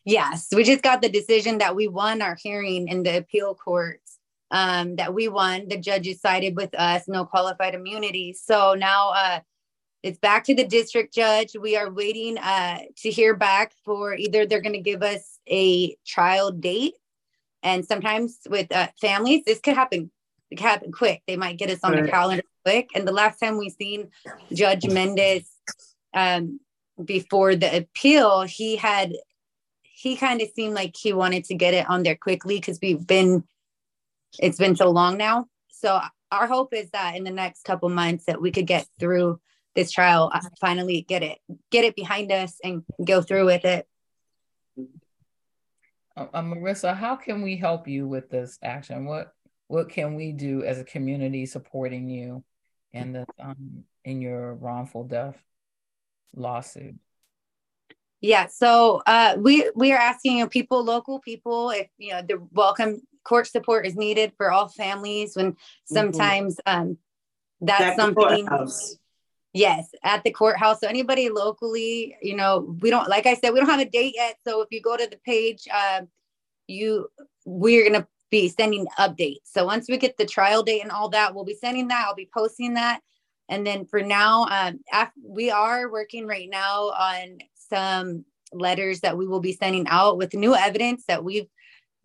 Yes, 0.06 0.48
we 0.56 0.64
just 0.64 0.82
got 0.82 1.02
the 1.02 1.10
decision 1.10 1.58
that 1.58 1.76
we 1.76 1.88
won 1.88 2.22
our 2.22 2.38
hearing 2.42 2.88
in 2.88 3.04
the 3.04 3.18
appeal 3.18 3.56
courts. 3.56 4.18
Um, 4.54 4.98
that 4.98 5.14
we 5.14 5.30
won. 5.30 5.70
The 5.70 5.78
judges 5.78 6.20
sided 6.20 6.58
with 6.58 6.78
us, 6.78 7.08
no 7.08 7.24
qualified 7.24 7.74
immunity. 7.74 8.34
So 8.34 8.74
now 8.74 9.12
uh, 9.12 9.40
it's 10.04 10.20
back 10.20 10.44
to 10.46 10.56
the 10.56 10.64
district 10.64 11.14
judge. 11.14 11.56
We 11.60 11.78
are 11.78 11.92
waiting 11.92 12.38
uh, 12.38 12.80
to 12.98 13.12
hear 13.12 13.36
back 13.36 13.74
for 13.86 14.16
either 14.16 14.46
they're 14.46 14.62
going 14.62 14.74
to 14.74 14.80
give 14.80 15.04
us 15.04 15.40
a 15.48 15.96
trial 16.06 16.52
date, 16.52 16.96
and 17.64 17.86
sometimes 17.86 18.40
with 18.50 18.72
uh, 18.72 18.88
families, 19.00 19.44
this 19.46 19.60
could 19.60 19.76
happen. 19.76 20.12
It 20.50 20.58
could 20.58 20.66
happen 20.66 20.92
quick. 20.92 21.22
They 21.28 21.38
might 21.38 21.58
get 21.58 21.70
us 21.70 21.80
on 21.84 21.96
the 21.96 22.10
calendar 22.10 22.44
quick. 22.66 22.90
And 22.94 23.08
the 23.08 23.14
last 23.14 23.40
time 23.40 23.58
we 23.58 23.70
seen 23.70 24.10
Judge 24.52 24.86
Mendez 24.86 25.50
um, 26.14 26.60
before 27.04 27.56
the 27.56 27.78
appeal, 27.78 28.42
he 28.42 28.76
had 28.76 29.14
he 30.02 30.16
kind 30.16 30.42
of 30.42 30.50
seemed 30.56 30.74
like 30.74 30.96
he 30.98 31.14
wanted 31.14 31.46
to 31.46 31.54
get 31.54 31.76
it 31.76 31.88
on 31.88 32.02
there 32.02 32.16
quickly 32.16 32.56
because 32.56 32.80
we've 32.82 33.06
been 33.06 33.44
it's 34.40 34.58
been 34.58 34.76
so 34.76 34.90
long 34.90 35.16
now 35.16 35.46
so 35.70 36.00
our 36.32 36.48
hope 36.48 36.74
is 36.74 36.90
that 36.90 37.16
in 37.16 37.24
the 37.24 37.32
next 37.32 37.64
couple 37.64 37.88
months 37.88 38.26
that 38.26 38.42
we 38.42 38.50
could 38.50 38.66
get 38.66 38.88
through 39.00 39.40
this 39.76 39.92
trial 39.92 40.32
uh, 40.34 40.42
finally 40.60 41.02
get 41.08 41.24
it 41.24 41.40
get 41.70 41.86
it 41.86 41.96
behind 41.96 42.32
us 42.32 42.58
and 42.64 42.84
go 43.06 43.22
through 43.22 43.46
with 43.46 43.66
it 43.66 43.88
uh, 46.18 46.28
uh, 46.34 46.42
Marissa, 46.42 46.96
how 46.96 47.16
can 47.16 47.42
we 47.42 47.56
help 47.56 47.88
you 47.88 48.08
with 48.08 48.30
this 48.30 48.58
action? 48.62 49.06
What 49.06 49.34
what 49.68 49.90
can 49.90 50.16
we 50.16 50.34
do 50.34 50.64
as 50.64 50.80
a 50.80 50.84
community 50.84 51.46
supporting 51.46 52.10
you 52.10 52.44
in 52.92 53.14
the 53.14 53.26
um, 53.40 53.86
in 54.04 54.22
your 54.22 54.56
wrongful 54.56 55.06
death 55.06 55.42
lawsuit? 56.36 56.96
Yeah, 58.20 58.48
so 58.48 59.02
uh, 59.08 59.38
we 59.40 59.72
we 59.76 59.94
are 59.94 59.98
asking 59.98 60.38
you 60.38 60.44
know, 60.44 60.50
people, 60.50 60.84
local 60.84 61.20
people, 61.20 61.70
if 61.72 61.88
you 61.98 62.12
know 62.12 62.22
the 62.22 62.46
welcome 62.52 63.02
court 63.24 63.48
support 63.48 63.86
is 63.86 63.96
needed 63.96 64.34
for 64.38 64.52
all 64.52 64.68
families. 64.68 65.36
When 65.36 65.54
mm-hmm. 65.54 65.94
sometimes 65.94 66.60
mm-hmm. 66.68 66.82
um, 66.82 66.98
that's 67.62 67.96
something. 67.96 68.48
Yes, 69.54 69.90
at 70.04 70.24
the 70.24 70.32
courthouse. 70.32 70.80
So 70.80 70.88
anybody 70.88 71.30
locally, 71.30 72.16
you 72.22 72.36
know, 72.36 72.76
we 72.82 72.90
don't 72.90 73.10
like 73.10 73.26
I 73.26 73.34
said, 73.36 73.52
we 73.52 73.60
don't 73.60 73.70
have 73.70 73.82
a 73.82 73.90
date 73.90 74.14
yet. 74.16 74.38
So 74.48 74.62
if 74.62 74.70
you 74.72 74.82
go 74.82 74.96
to 74.96 75.08
the 75.08 75.20
page, 75.26 75.68
uh, 75.74 76.02
you 76.68 77.10
we're 77.46 77.90
gonna 77.90 78.08
be 78.30 78.48
sending 78.48 78.88
updates. 78.98 79.42
So 79.44 79.66
once 79.66 79.88
we 79.90 79.98
get 79.98 80.18
the 80.18 80.26
trial 80.26 80.64
date 80.64 80.82
and 80.82 80.92
all 80.92 81.10
that, 81.10 81.36
we'll 81.36 81.44
be 81.44 81.54
sending 81.56 81.90
that. 81.90 82.06
I'll 82.08 82.16
be 82.16 82.30
posting 82.34 82.76
that. 82.76 83.02
And 83.50 83.68
then 83.68 83.86
for 83.86 84.02
now, 84.02 84.46
um, 84.46 84.80
we 85.22 85.52
are 85.52 85.92
working 85.92 86.26
right 86.26 86.50
now 86.50 86.92
on 86.92 87.40
some 87.70 88.24
letters 88.54 89.02
that 89.02 89.18
we 89.18 89.28
will 89.28 89.42
be 89.42 89.52
sending 89.52 89.86
out 89.90 90.18
with 90.18 90.34
new 90.34 90.56
evidence 90.56 91.04
that 91.08 91.26
we've 91.26 91.48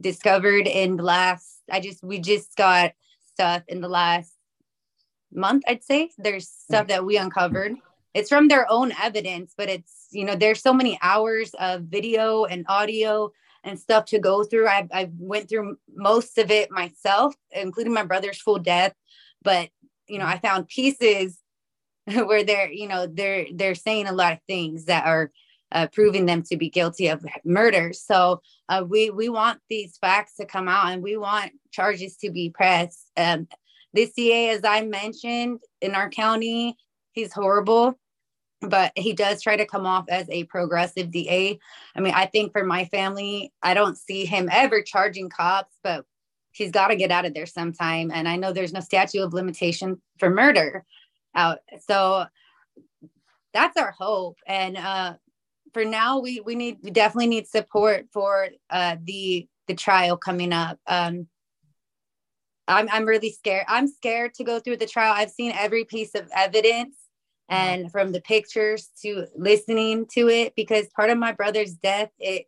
discovered 0.00 0.66
in 0.66 0.96
the 0.96 1.04
last. 1.04 1.60
I 1.70 1.78
just 1.78 2.02
we 2.02 2.18
just 2.18 2.56
got 2.56 2.92
stuff 3.32 3.62
in 3.68 3.80
the 3.80 3.88
last 3.88 4.32
month, 5.32 5.64
I'd 5.66 5.84
say. 5.84 6.10
There's 6.18 6.48
stuff 6.48 6.88
that 6.88 7.04
we 7.04 7.16
uncovered. 7.16 7.74
It's 8.14 8.28
from 8.28 8.48
their 8.48 8.70
own 8.70 8.92
evidence, 9.02 9.52
but 9.56 9.68
it's, 9.68 10.08
you 10.10 10.24
know, 10.24 10.36
there's 10.36 10.62
so 10.62 10.72
many 10.72 10.98
hours 11.02 11.52
of 11.58 11.82
video 11.82 12.44
and 12.44 12.64
audio 12.68 13.30
and 13.62 13.78
stuff 13.78 14.06
to 14.06 14.18
go 14.18 14.44
through. 14.44 14.68
I, 14.68 14.88
I 14.92 15.10
went 15.18 15.48
through 15.48 15.76
most 15.94 16.38
of 16.38 16.50
it 16.50 16.70
myself, 16.70 17.34
including 17.50 17.92
my 17.92 18.04
brother's 18.04 18.40
full 18.40 18.58
death. 18.58 18.94
But, 19.42 19.68
you 20.08 20.18
know, 20.18 20.24
I 20.24 20.38
found 20.38 20.68
pieces 20.68 21.38
where 22.06 22.42
they're, 22.42 22.70
you 22.70 22.88
know, 22.88 23.06
they're, 23.06 23.46
they're 23.52 23.74
saying 23.74 24.06
a 24.06 24.12
lot 24.12 24.32
of 24.32 24.38
things 24.46 24.86
that 24.86 25.06
are 25.06 25.30
uh, 25.72 25.86
proving 25.88 26.26
them 26.26 26.42
to 26.44 26.56
be 26.56 26.70
guilty 26.70 27.08
of 27.08 27.24
murder. 27.44 27.92
So 27.92 28.40
uh, 28.68 28.84
we 28.88 29.10
we 29.10 29.28
want 29.28 29.60
these 29.68 29.98
facts 29.98 30.36
to 30.36 30.46
come 30.46 30.68
out, 30.68 30.92
and 30.92 31.02
we 31.02 31.16
want 31.16 31.52
charges 31.70 32.16
to 32.18 32.30
be 32.30 32.50
pressed. 32.50 33.10
Um, 33.16 33.48
this 33.92 34.12
DA, 34.12 34.50
as 34.50 34.64
I 34.64 34.82
mentioned, 34.82 35.60
in 35.80 35.94
our 35.94 36.10
county, 36.10 36.76
he's 37.12 37.32
horrible, 37.32 37.98
but 38.60 38.92
he 38.96 39.12
does 39.12 39.42
try 39.42 39.56
to 39.56 39.66
come 39.66 39.86
off 39.86 40.04
as 40.08 40.28
a 40.30 40.44
progressive 40.44 41.10
DA. 41.10 41.58
I 41.94 42.00
mean, 42.00 42.14
I 42.14 42.26
think 42.26 42.52
for 42.52 42.64
my 42.64 42.84
family, 42.86 43.52
I 43.62 43.74
don't 43.74 43.96
see 43.96 44.24
him 44.24 44.48
ever 44.52 44.82
charging 44.82 45.30
cops, 45.30 45.74
but 45.82 46.04
he's 46.52 46.70
got 46.70 46.88
to 46.88 46.96
get 46.96 47.10
out 47.10 47.26
of 47.26 47.34
there 47.34 47.46
sometime. 47.46 48.10
And 48.12 48.28
I 48.28 48.36
know 48.36 48.52
there's 48.52 48.72
no 48.72 48.80
statute 48.80 49.22
of 49.22 49.34
limitation 49.34 50.00
for 50.18 50.30
murder 50.30 50.84
out. 51.34 51.58
So 51.86 52.26
that's 53.52 53.76
our 53.76 53.92
hope. 53.92 54.38
And 54.46 54.76
uh, 54.76 55.14
for 55.72 55.84
now, 55.84 56.18
we 56.20 56.40
we 56.40 56.54
need 56.54 56.78
we 56.82 56.90
definitely 56.90 57.28
need 57.28 57.46
support 57.46 58.06
for 58.12 58.48
uh, 58.70 58.96
the 59.02 59.46
the 59.66 59.74
trial 59.74 60.16
coming 60.16 60.52
up. 60.52 60.78
Um, 60.86 61.28
I'm 62.68 62.88
I'm 62.90 63.04
really 63.04 63.30
scared. 63.30 63.64
I'm 63.68 63.88
scared 63.88 64.34
to 64.34 64.44
go 64.44 64.58
through 64.58 64.78
the 64.78 64.86
trial. 64.86 65.14
I've 65.16 65.30
seen 65.30 65.52
every 65.52 65.84
piece 65.84 66.14
of 66.14 66.28
evidence 66.34 66.96
and 67.48 67.90
from 67.92 68.12
the 68.12 68.20
pictures 68.20 68.90
to 69.02 69.26
listening 69.36 70.06
to 70.12 70.28
it 70.28 70.54
because 70.56 70.88
part 70.88 71.10
of 71.10 71.18
my 71.18 71.32
brother's 71.32 71.74
death 71.74 72.10
it 72.18 72.46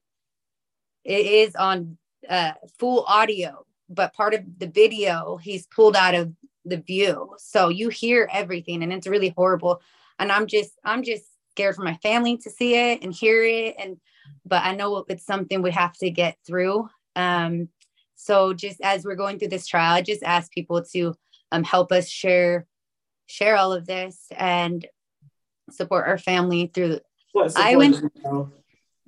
it 1.04 1.26
is 1.26 1.54
on 1.54 1.96
uh, 2.28 2.52
full 2.78 3.04
audio 3.06 3.64
but 3.88 4.12
part 4.12 4.34
of 4.34 4.42
the 4.58 4.66
video 4.66 5.36
he's 5.36 5.66
pulled 5.68 5.96
out 5.96 6.14
of 6.14 6.32
the 6.64 6.78
view. 6.78 7.34
So 7.38 7.68
you 7.68 7.88
hear 7.88 8.28
everything 8.32 8.82
and 8.82 8.92
it's 8.92 9.06
really 9.06 9.32
horrible. 9.36 9.80
And 10.18 10.32
i'm 10.32 10.46
just 10.46 10.72
i'm 10.84 11.02
just 11.02 11.24
scared 11.50 11.76
for 11.76 11.82
my 11.82 11.94
family 12.02 12.36
to 12.38 12.50
see 12.50 12.74
it 12.74 13.02
and 13.02 13.14
hear 13.14 13.44
it. 13.44 13.76
And 13.78 13.98
but 14.44 14.64
i 14.64 14.74
know 14.74 15.04
it's 15.08 15.24
something 15.24 15.62
we 15.62 15.70
have 15.70 15.94
to 15.98 16.10
get 16.10 16.36
through. 16.46 16.88
Um 17.16 17.68
so 18.18 18.52
just 18.52 18.80
as 18.82 19.04
we're 19.04 19.14
going 19.14 19.38
through 19.38 19.48
this 19.48 19.66
trial, 19.66 19.94
I 19.94 20.02
just 20.02 20.24
ask 20.24 20.50
people 20.50 20.82
to 20.92 21.14
um, 21.52 21.62
help 21.62 21.92
us 21.92 22.08
share 22.08 22.66
share 23.26 23.56
all 23.56 23.72
of 23.72 23.86
this 23.86 24.26
and 24.36 24.84
support 25.70 26.08
our 26.08 26.18
family 26.18 26.70
through. 26.74 26.98
I 27.56 27.76
went. 27.76 28.02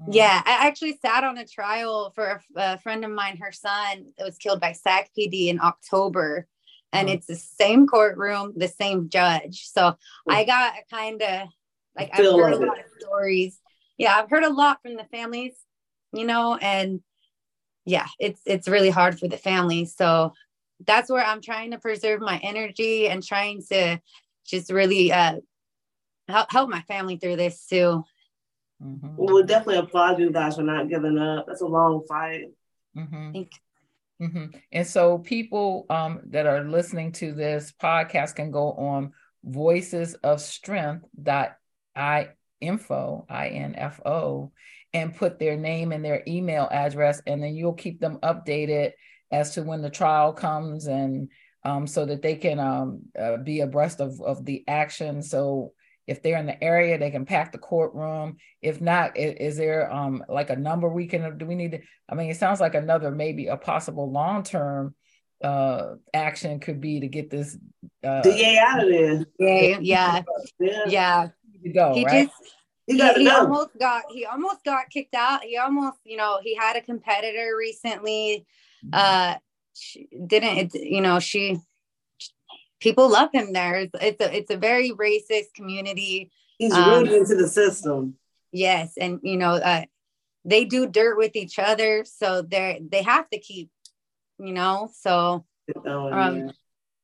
Yeah, 0.09 0.40
I 0.47 0.67
actually 0.67 0.97
sat 1.02 1.25
on 1.25 1.37
a 1.37 1.45
trial 1.45 2.12
for 2.14 2.25
a, 2.26 2.40
a, 2.57 2.79
friend 2.79 3.05
of 3.05 3.11
mine. 3.11 3.37
Her 3.37 3.52
son 3.52 4.07
that 4.17 4.25
was 4.25 4.38
killed 4.38 4.61
by 4.61 4.73
SAC 4.73 5.11
PD 5.19 5.49
in 5.49 5.61
October, 5.61 6.47
and 6.93 7.09
mm-hmm. 7.09 7.17
it's 7.17 7.26
the 7.26 7.37
same 7.37 7.87
courtroom, 7.87 8.55
the 8.57 8.69
same 8.69 9.11
judge. 9.11 9.67
So. 9.67 9.97
I 10.29 10.45
got 10.45 10.75
a 10.75 10.95
kind 10.95 11.21
of 11.21 11.49
like 11.99 12.11
I've 12.12 12.25
heard 12.25 12.52
a 12.52 12.57
lot 12.64 12.79
it. 12.79 12.87
of 12.87 12.90
stories. 13.00 13.61
Yeah, 13.99 14.14
I've 14.14 14.31
heard 14.31 14.45
a 14.45 14.52
lot 14.52 14.81
from 14.83 14.97
the 14.97 15.05
families, 15.05 15.55
you 16.12 16.25
know, 16.25 16.55
and 16.55 17.00
yeah, 17.85 18.07
it's 18.19 18.41
it's 18.47 18.69
really 18.69 18.91
hard 18.91 19.19
for 19.19 19.29
the 19.29 19.37
family. 19.37 19.85
So 19.85 20.35
that's 20.87 21.11
where 21.11 21.25
I'm 21.25 21.43
trying 21.43 21.73
to 21.73 21.79
preserve 21.79 22.21
my 22.21 22.39
energy 22.43 23.09
and 23.09 23.23
trying 23.23 23.63
to 23.71 24.01
just 24.47 24.71
really 24.71 25.13
uh, 25.13 25.37
help 26.29 26.51
help 26.51 26.71
my 26.71 26.83
family 26.83 27.17
through 27.17 27.37
this 27.37 27.67
too. 27.67 28.05
Mm-hmm. 28.83 29.17
We'll 29.17 29.45
definitely 29.45 29.79
applaud 29.79 30.19
you 30.19 30.31
guys 30.31 30.57
for 30.57 30.63
not 30.63 30.89
giving 30.89 31.19
up. 31.19 31.47
That's 31.47 31.61
a 31.61 31.67
long 31.67 32.05
fight. 32.09 32.47
Mm-hmm. 32.97 33.43
Mm-hmm. 34.25 34.45
And 34.73 34.87
so 34.87 35.19
people 35.19 35.87
um, 35.91 36.21
that 36.27 36.47
are 36.47 36.65
listening 36.65 37.13
to 37.13 37.33
this 37.33 37.73
podcast 37.81 38.35
can 38.35 38.51
go 38.51 38.73
on 38.73 39.13
voices 39.43 40.15
of 40.15 40.41
strength 40.41 41.07
dot 41.21 41.57
i 41.97 42.29
info 42.61 43.25
i-n-f-o 43.31 44.53
and 44.93 45.15
put 45.15 45.39
their 45.39 45.57
name 45.57 45.93
and 45.93 46.05
their 46.05 46.23
email 46.27 46.69
address, 46.71 47.23
and 47.27 47.43
then 47.43 47.55
you'll 47.55 47.75
keep 47.75 48.01
them 48.01 48.19
updated 48.23 48.93
as 49.31 49.55
to 49.55 49.63
when 49.63 49.83
the 49.83 49.91
trial 49.91 50.33
comes 50.33 50.87
and 50.87 51.29
um, 51.65 51.87
so 51.87 52.05
that 52.07 52.23
they 52.23 52.37
can 52.37 52.59
um, 52.59 53.03
uh, 53.19 53.37
be 53.37 53.61
abreast 53.61 54.01
of, 54.01 54.21
of 54.21 54.45
the 54.45 54.65
action. 54.67 55.23
So 55.23 55.73
if 56.07 56.23
they're 56.23 56.39
in 56.39 56.47
the 56.47 56.63
area, 56.63 56.99
they 56.99 57.11
can 57.11 57.27
pack 57.27 57.53
the 57.53 57.59
courtroom. 57.59 58.39
If 58.63 58.81
not, 58.81 59.17
is, 59.17 59.35
is 59.35 59.57
there 59.57 59.93
um, 59.93 60.25
like 60.29 60.51
a 60.51 60.57
number 60.57 60.89
we 60.89 61.07
can, 61.07 61.39
do 61.39 61.47
we 61.47 61.55
need 61.55 61.73
to, 61.73 61.81
I 62.09 62.15
mean, 62.15 62.31
it 62.31 62.37
sounds 62.37 62.61
like 62.61 62.75
another, 62.75 63.11
maybe 63.11 63.47
a 63.47 63.57
possible 63.57 64.11
long-term 64.11 64.95
uh, 65.45 65.95
action 66.13 66.61
could 66.61 66.81
be 66.81 67.01
to 67.01 67.09
get 67.09 67.31
this 67.31 67.57
uh, 68.05 68.23
DA 68.23 68.59
out 68.59 68.83
of 68.83 68.89
there. 68.89 69.27
Yeah, 69.39 69.79
yeah, 69.81 70.23
yeah. 70.59 70.85
yeah. 70.87 71.29
Go, 71.75 71.95
he 71.95 72.05
right? 72.05 72.27
just 72.27 72.55
he, 72.91 73.01
he, 73.01 73.23
he 73.25 73.29
almost 73.29 73.71
got 73.79 74.05
he 74.11 74.27
almost 74.27 74.65
got 74.65 74.91
kicked 74.91 75.15
out. 75.15 75.45
He 75.45 75.57
almost, 75.57 75.99
you 76.05 76.17
know, 76.17 76.41
he 76.43 76.55
had 76.55 76.77
a 76.77 76.81
competitor 76.81 77.55
recently. 77.59 78.47
Mm-hmm. 78.85 78.91
Uh 78.93 79.35
didn't 80.27 80.59
it, 80.59 80.75
you 80.75 81.01
know, 81.01 81.21
she 81.21 81.59
people 82.81 83.09
love 83.09 83.31
him 83.33 83.53
there. 83.53 83.77
It's, 83.77 83.93
it's 84.01 84.21
a 84.21 84.37
it's 84.37 84.51
a 84.51 84.57
very 84.57 84.91
racist 84.91 85.55
community. 85.55 86.31
He's 86.59 86.73
um, 86.73 86.91
rooted 86.91 87.15
into 87.15 87.37
the 87.37 87.49
system. 87.49 88.17
Yes, 88.53 88.95
and 88.99 89.21
you 89.23 89.37
know, 89.37 89.53
uh 89.53 89.85
they 90.45 90.65
do 90.65 90.87
dirt 90.87 91.17
with 91.17 91.37
each 91.37 91.59
other, 91.59 92.05
so 92.05 92.43
they're 92.43 92.79
they 92.81 93.03
have 93.03 93.29
to 93.31 93.39
keep, 93.39 93.71
you 94.39 94.53
know, 94.53 94.91
so 94.95 95.45
um 95.85 96.51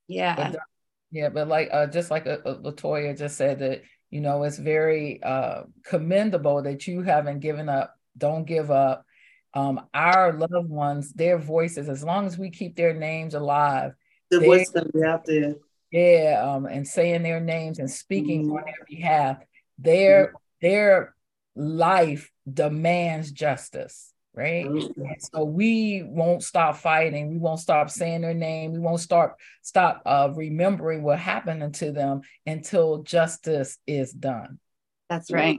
yeah. 0.09 0.51
But, 0.51 0.61
yeah, 1.13 1.29
but 1.29 1.47
like 1.49 1.69
uh 1.73 1.87
just 1.87 2.11
like 2.11 2.27
uh, 2.27 2.39
uh, 2.45 2.59
LaToya 2.59 3.17
just 3.17 3.37
said 3.37 3.61
that 3.61 3.83
you 4.11 4.21
know, 4.21 4.43
it's 4.45 4.59
very 4.59 5.23
uh, 5.23 5.63
commendable 5.85 6.63
that 6.63 6.87
you 6.87 7.03
haven't 7.03 7.41
given 7.41 7.69
up. 7.69 7.95
Don't 8.17 8.45
give 8.45 8.71
up. 8.71 9.05
Um, 9.55 9.87
our 9.95 10.33
loved 10.33 10.69
ones, 10.69 11.13
their 11.13 11.39
voices, 11.39 11.89
as 11.89 12.05
long 12.05 12.27
as 12.27 12.39
we 12.39 12.51
keep 12.51 12.77
their 12.77 12.95
names 12.95 13.35
alive, 13.35 13.93
the 14.31 14.41
voice 14.41 14.71
gonna 14.71 14.91
be 14.93 15.03
out 15.03 15.25
there. 15.25 15.55
Yeah, 15.91 16.43
um, 16.43 16.67
and 16.67 16.87
saying 16.87 17.23
their 17.23 17.41
names 17.41 17.79
and 17.79 17.91
speaking 17.91 18.47
mm-hmm. 18.47 18.57
on 18.57 18.65
their 18.65 18.87
behalf, 18.89 19.39
their 19.79 20.27
mm-hmm. 20.27 20.37
their 20.61 21.15
life 21.55 22.31
demands 22.53 23.33
justice 23.33 24.13
right? 24.37 24.67
Mm-hmm. 24.67 25.03
So 25.19 25.43
we 25.45 26.05
won't 26.07 26.45
stop 26.45 26.77
fighting. 26.77 27.31
We 27.31 27.39
won't 27.39 27.61
stop 27.61 27.89
saying 27.91 28.21
their 28.21 28.35
name. 28.35 28.73
We 28.73 28.79
won't 28.79 29.01
start 29.01 29.37
stop 29.63 30.03
uh, 30.05 30.31
remembering 30.35 31.03
what 31.03 31.19
happened 31.19 31.75
to 31.77 31.91
them 31.91 32.21
until 32.45 33.03
justice 33.03 33.79
is 33.87 34.13
done. 34.13 34.59
That's 35.09 35.33
right. 35.33 35.59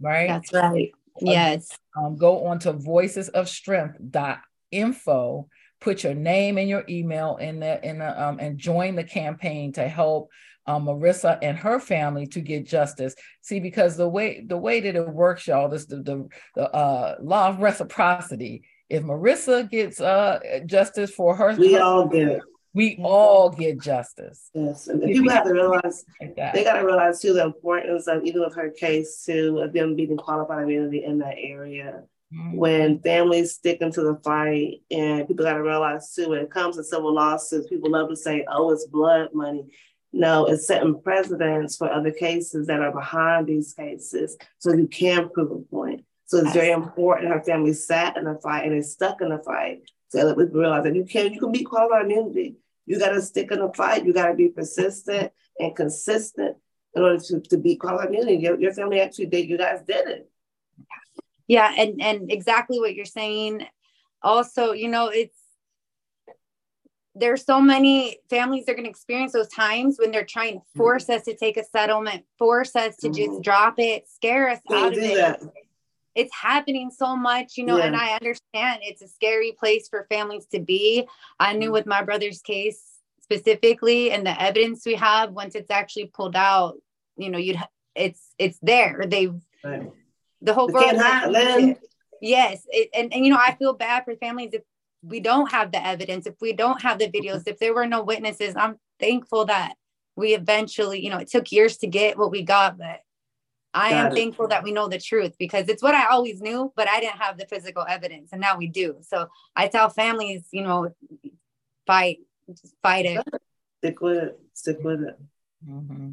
Right. 0.00 0.28
That's 0.28 0.52
right. 0.52 0.92
Yes. 1.20 1.76
Um, 1.96 2.16
go 2.16 2.46
on 2.46 2.60
to 2.60 2.72
voicesofstrength.info. 2.72 5.48
Put 5.80 6.04
your 6.04 6.14
name 6.14 6.58
and 6.58 6.68
your 6.68 6.84
email 6.88 7.38
in 7.38 7.58
the 7.58 7.84
in 7.84 7.98
the 7.98 8.22
um, 8.22 8.38
and 8.38 8.56
join 8.56 8.94
the 8.94 9.02
campaign 9.02 9.72
to 9.72 9.88
help 9.88 10.30
um, 10.66 10.86
Marissa 10.86 11.38
and 11.42 11.56
her 11.58 11.80
family 11.80 12.26
to 12.28 12.40
get 12.40 12.66
justice. 12.66 13.14
See, 13.40 13.60
because 13.60 13.96
the 13.96 14.08
way 14.08 14.44
the 14.46 14.56
way 14.56 14.80
that 14.80 14.94
it 14.94 15.08
works, 15.08 15.46
y'all, 15.46 15.68
this 15.68 15.86
the 15.86 15.96
the, 15.96 16.28
the 16.54 16.70
uh, 16.70 17.16
law 17.20 17.48
of 17.48 17.60
reciprocity. 17.60 18.62
if 18.88 19.02
Marissa 19.02 19.68
gets 19.68 20.00
uh 20.00 20.60
justice 20.66 21.10
for 21.10 21.34
her, 21.34 21.54
we 21.56 21.76
all 21.78 22.06
get 22.06 22.28
it. 22.28 22.42
We 22.74 22.98
all 23.02 23.50
get 23.50 23.80
justice. 23.80 24.48
Yes, 24.54 24.88
and 24.88 25.02
people 25.02 25.30
have 25.30 25.44
to 25.44 25.52
realize 25.52 26.04
like 26.20 26.36
they 26.54 26.64
got 26.64 26.78
to 26.78 26.86
realize 26.86 27.20
too 27.20 27.34
the 27.34 27.44
importance 27.44 28.06
of 28.06 28.24
even 28.24 28.40
with 28.40 28.54
her 28.54 28.70
case 28.70 29.24
too 29.24 29.58
of 29.58 29.72
them 29.72 29.96
being 29.96 30.16
qualified 30.16 30.62
immunity 30.62 31.04
in 31.04 31.18
that 31.18 31.36
area. 31.36 32.02
Mm-hmm. 32.32 32.56
When 32.56 33.00
families 33.00 33.52
stick 33.52 33.82
into 33.82 34.00
the 34.00 34.18
fight, 34.24 34.80
and 34.90 35.28
people 35.28 35.44
got 35.44 35.54
to 35.54 35.62
realize 35.62 36.14
too, 36.14 36.30
when 36.30 36.38
it 36.38 36.50
comes 36.50 36.76
to 36.76 36.84
civil 36.84 37.12
lawsuits, 37.12 37.68
people 37.68 37.90
love 37.90 38.08
to 38.08 38.16
say, 38.16 38.46
"Oh, 38.48 38.70
it's 38.70 38.86
blood 38.86 39.28
money." 39.34 39.66
No, 40.12 40.44
it's 40.46 40.66
setting 40.66 41.00
precedents 41.00 41.76
for 41.76 41.90
other 41.90 42.10
cases 42.10 42.66
that 42.66 42.80
are 42.80 42.92
behind 42.92 43.46
these 43.46 43.72
cases, 43.72 44.36
so 44.58 44.72
you 44.72 44.86
can 44.86 45.30
prove 45.30 45.50
a 45.50 45.58
point. 45.58 46.04
So 46.26 46.38
it's 46.38 46.52
very 46.52 46.70
important 46.70 47.30
her 47.30 47.42
family 47.42 47.72
sat 47.72 48.16
in 48.16 48.24
the 48.24 48.38
fight 48.42 48.64
and 48.64 48.74
is 48.74 48.92
stuck 48.92 49.20
in 49.20 49.30
the 49.30 49.38
fight. 49.38 49.82
So 50.08 50.26
that 50.26 50.36
we 50.36 50.44
realize 50.44 50.84
that 50.84 50.94
you 50.94 51.04
can 51.04 51.32
you 51.32 51.40
can 51.40 51.52
be 51.52 51.64
qualified 51.64 52.04
immunity. 52.04 52.56
You 52.84 52.98
got 52.98 53.10
to 53.10 53.22
stick 53.22 53.50
in 53.50 53.60
the 53.60 53.72
fight. 53.72 54.04
You 54.04 54.12
got 54.12 54.28
to 54.28 54.34
be 54.34 54.48
persistent 54.48 55.32
and 55.58 55.74
consistent 55.74 56.56
in 56.94 57.02
order 57.02 57.18
to, 57.18 57.40
to 57.40 57.56
be 57.56 57.76
qualified 57.76 58.08
immunity. 58.08 58.36
Your, 58.36 58.60
your 58.60 58.72
family 58.74 59.00
actually 59.00 59.26
did. 59.26 59.48
You 59.48 59.56
guys 59.56 59.80
did 59.86 60.08
it. 60.08 60.30
Yeah, 61.48 61.72
and 61.76 62.00
and 62.02 62.30
exactly 62.30 62.78
what 62.78 62.94
you're 62.94 63.04
saying. 63.04 63.66
Also, 64.22 64.72
you 64.72 64.88
know, 64.88 65.08
it's 65.08 65.36
there's 67.14 67.44
so 67.44 67.60
many 67.60 68.18
families 68.30 68.64
that 68.64 68.72
are 68.72 68.74
going 68.74 68.84
to 68.84 68.90
experience 68.90 69.32
those 69.32 69.48
times 69.48 69.96
when 69.98 70.10
they're 70.10 70.24
trying 70.24 70.60
to 70.60 70.64
force 70.76 71.04
mm-hmm. 71.04 71.18
us 71.18 71.24
to 71.24 71.36
take 71.36 71.56
a 71.56 71.64
settlement, 71.64 72.24
force 72.38 72.74
us 72.74 72.96
to 72.98 73.08
mm-hmm. 73.08 73.32
just 73.32 73.42
drop 73.42 73.74
it, 73.78 74.08
scare 74.08 74.48
us 74.48 74.60
they 74.68 74.76
out 74.76 74.92
of 74.92 74.98
it. 74.98 75.16
That. 75.16 75.40
It's 76.14 76.34
happening 76.34 76.90
so 76.90 77.16
much, 77.16 77.56
you 77.56 77.64
know, 77.64 77.78
yeah. 77.78 77.86
and 77.86 77.96
I 77.96 78.12
understand 78.12 78.80
it's 78.82 79.02
a 79.02 79.08
scary 79.08 79.52
place 79.58 79.88
for 79.88 80.06
families 80.10 80.46
to 80.52 80.60
be. 80.60 81.06
I 81.38 81.52
knew 81.52 81.66
mm-hmm. 81.66 81.72
with 81.72 81.86
my 81.86 82.02
brother's 82.02 82.40
case 82.40 82.82
specifically 83.22 84.10
and 84.10 84.26
the 84.26 84.42
evidence 84.42 84.84
we 84.84 84.94
have 84.94 85.32
once 85.32 85.54
it's 85.54 85.70
actually 85.70 86.06
pulled 86.06 86.36
out, 86.36 86.74
you 87.16 87.30
know, 87.30 87.38
you'd 87.38 87.58
it's 87.94 88.34
it's 88.38 88.58
there. 88.62 89.04
They've 89.06 89.34
right. 89.62 89.90
the 90.40 90.54
whole 90.54 90.68
world. 90.68 91.76
Yes, 92.22 92.62
it, 92.68 92.88
and 92.94 93.12
and 93.12 93.24
you 93.26 93.32
know 93.32 93.38
I 93.38 93.56
feel 93.56 93.74
bad 93.74 94.04
for 94.04 94.14
families 94.14 94.50
if 94.52 94.62
we 95.02 95.20
don't 95.20 95.50
have 95.50 95.72
the 95.72 95.84
evidence, 95.84 96.26
if 96.26 96.34
we 96.40 96.52
don't 96.52 96.80
have 96.82 96.98
the 96.98 97.08
videos, 97.08 97.42
if 97.46 97.58
there 97.58 97.74
were 97.74 97.86
no 97.86 98.02
witnesses, 98.02 98.54
I'm 98.56 98.76
thankful 99.00 99.46
that 99.46 99.74
we 100.16 100.34
eventually, 100.34 101.02
you 101.02 101.10
know, 101.10 101.18
it 101.18 101.30
took 101.30 101.50
years 101.50 101.78
to 101.78 101.86
get 101.86 102.18
what 102.18 102.30
we 102.30 102.42
got, 102.42 102.78
but 102.78 103.00
I 103.74 103.90
got 103.90 104.06
am 104.06 104.12
it. 104.12 104.14
thankful 104.14 104.48
that 104.48 104.62
we 104.62 104.72
know 104.72 104.88
the 104.88 104.98
truth 104.98 105.34
because 105.38 105.68
it's 105.68 105.82
what 105.82 105.94
I 105.94 106.06
always 106.06 106.40
knew, 106.40 106.72
but 106.76 106.88
I 106.88 107.00
didn't 107.00 107.18
have 107.18 107.38
the 107.38 107.46
physical 107.46 107.84
evidence, 107.88 108.30
and 108.32 108.40
now 108.40 108.56
we 108.56 108.68
do. 108.68 108.98
So 109.00 109.28
I 109.56 109.68
tell 109.68 109.88
families, 109.88 110.46
you 110.52 110.62
know, 110.62 110.94
fight, 111.86 112.18
fight 112.82 113.06
it. 113.06 113.26
Stick 113.78 114.00
with 114.00 114.18
it. 114.18 114.40
Stick 114.52 114.78
with 114.82 115.02
it. 115.02 115.18
Mm-hmm. 115.68 116.12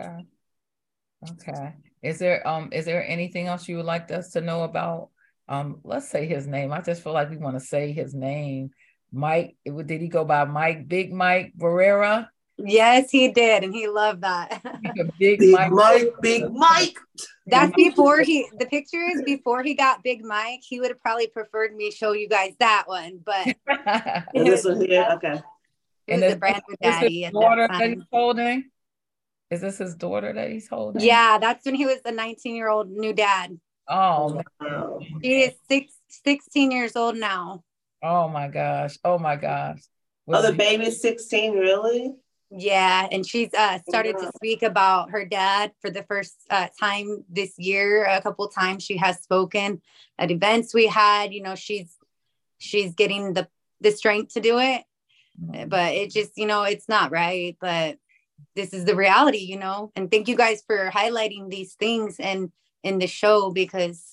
Okay. 0.00 0.26
Okay. 1.32 1.74
Is 2.02 2.18
there 2.18 2.46
um 2.46 2.68
is 2.72 2.84
there 2.84 3.04
anything 3.04 3.46
else 3.46 3.66
you 3.68 3.76
would 3.76 3.86
like 3.86 4.10
us 4.12 4.30
to 4.32 4.40
know 4.40 4.62
about 4.62 5.08
um, 5.48 5.80
let's 5.84 6.08
say 6.08 6.26
his 6.26 6.46
name. 6.46 6.72
I 6.72 6.80
just 6.80 7.02
feel 7.02 7.12
like 7.12 7.30
we 7.30 7.36
want 7.36 7.56
to 7.56 7.64
say 7.64 7.92
his 7.92 8.14
name. 8.14 8.70
Mike, 9.10 9.56
did 9.64 10.00
he 10.00 10.08
go 10.08 10.24
by 10.24 10.44
Mike, 10.44 10.86
Big 10.86 11.12
Mike 11.12 11.54
Barrera? 11.56 12.28
Yes, 12.58 13.10
he 13.10 13.30
did, 13.30 13.62
and 13.62 13.72
he 13.72 13.86
loved 13.86 14.22
that. 14.22 14.60
big, 15.18 15.38
big 15.38 15.52
Mike, 15.52 15.70
Mike, 15.70 16.12
Big 16.20 16.52
Mike. 16.52 16.98
That's 17.46 17.72
before 17.74 18.20
he. 18.22 18.48
The 18.58 18.66
picture 18.66 19.00
is 19.14 19.22
before 19.22 19.62
he 19.62 19.74
got 19.74 20.02
Big 20.02 20.24
Mike. 20.24 20.60
He 20.62 20.80
would 20.80 20.90
have 20.90 21.00
probably 21.00 21.28
preferred 21.28 21.74
me 21.74 21.92
show 21.92 22.12
you 22.12 22.28
guys 22.28 22.54
that 22.58 22.84
one, 22.86 23.20
but 23.24 23.56
this 24.34 24.64
one 24.64 24.84
here, 24.84 25.08
okay. 25.14 25.40
And 26.08 26.22
the 26.22 26.36
brand 26.36 26.62
new 26.68 26.76
daddy. 26.82 27.22
His 27.22 27.32
daughter 27.32 27.68
that, 27.68 27.78
that 27.78 27.90
he's 27.90 28.02
holding. 28.10 28.64
Is 29.50 29.60
this 29.60 29.78
his 29.78 29.94
daughter 29.94 30.32
that 30.32 30.50
he's 30.50 30.68
holding? 30.68 31.02
Yeah, 31.02 31.38
that's 31.38 31.64
when 31.64 31.74
he 31.74 31.86
was 31.86 32.02
the 32.04 32.12
19 32.12 32.56
year 32.56 32.68
old 32.68 32.90
new 32.90 33.12
dad. 33.12 33.58
Oh, 33.88 34.42
she 35.22 35.42
is 35.42 35.54
six, 35.68 35.92
16 36.08 36.70
years 36.70 36.96
old 36.96 37.16
now. 37.16 37.64
Oh 38.02 38.28
my 38.28 38.48
gosh. 38.48 38.98
Oh 39.04 39.18
my 39.18 39.36
gosh. 39.36 39.80
oh, 40.28 40.42
the 40.42 40.52
baby's 40.52 41.00
16, 41.00 41.54
really? 41.54 42.14
Yeah, 42.50 43.06
and 43.10 43.26
she's 43.26 43.52
uh, 43.52 43.78
started 43.86 44.16
yeah. 44.18 44.26
to 44.26 44.32
speak 44.36 44.62
about 44.62 45.10
her 45.10 45.26
dad 45.26 45.72
for 45.82 45.90
the 45.90 46.02
first 46.04 46.34
uh, 46.48 46.68
time 46.80 47.24
this 47.28 47.58
year. 47.58 48.04
A 48.04 48.22
couple 48.22 48.48
times 48.48 48.82
she 48.82 48.96
has 48.96 49.20
spoken 49.20 49.82
at 50.18 50.30
events 50.30 50.72
we 50.72 50.86
had. 50.86 51.34
You 51.34 51.42
know, 51.42 51.54
she's 51.54 51.94
she's 52.56 52.94
getting 52.94 53.34
the 53.34 53.48
the 53.82 53.90
strength 53.90 54.32
to 54.32 54.40
do 54.40 54.58
it, 54.58 54.82
mm-hmm. 55.38 55.68
but 55.68 55.92
it 55.92 56.10
just 56.10 56.38
you 56.38 56.46
know 56.46 56.62
it's 56.62 56.88
not 56.88 57.10
right. 57.10 57.54
But 57.60 57.98
this 58.56 58.72
is 58.72 58.86
the 58.86 58.96
reality, 58.96 59.44
you 59.44 59.58
know. 59.58 59.92
And 59.94 60.10
thank 60.10 60.26
you 60.26 60.36
guys 60.36 60.62
for 60.66 60.90
highlighting 60.90 61.50
these 61.50 61.74
things 61.74 62.16
and 62.18 62.50
in 62.82 62.98
the 62.98 63.06
show 63.06 63.50
because 63.50 64.04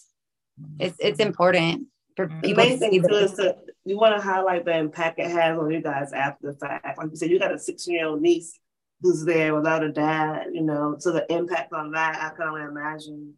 it's 0.79 0.97
it's 0.99 1.19
important 1.19 1.87
for 2.15 2.27
mm-hmm. 2.27 2.41
people 2.41 2.63
to 2.63 2.77
see 2.77 2.99
to, 2.99 3.55
you 3.83 3.97
want 3.97 4.15
to 4.15 4.21
highlight 4.21 4.65
the 4.65 4.75
impact 4.75 5.19
it 5.19 5.29
has 5.29 5.57
on 5.57 5.71
you 5.71 5.81
guys 5.81 6.13
after 6.13 6.51
the 6.51 6.57
fact. 6.57 6.97
Like 6.97 7.09
you 7.11 7.15
said, 7.15 7.29
you 7.29 7.39
got 7.39 7.53
a 7.53 7.59
16 7.59 7.93
year 7.93 8.07
old 8.07 8.21
niece 8.21 8.59
who's 9.01 9.25
there 9.25 9.53
without 9.53 9.83
a 9.83 9.91
dad, 9.91 10.47
you 10.53 10.63
know, 10.63 10.95
so 10.99 11.11
the 11.11 11.31
impact 11.31 11.73
on 11.73 11.91
that, 11.91 12.15
I 12.21 12.35
can 12.35 12.47
only 12.47 12.63
imagine. 12.63 13.35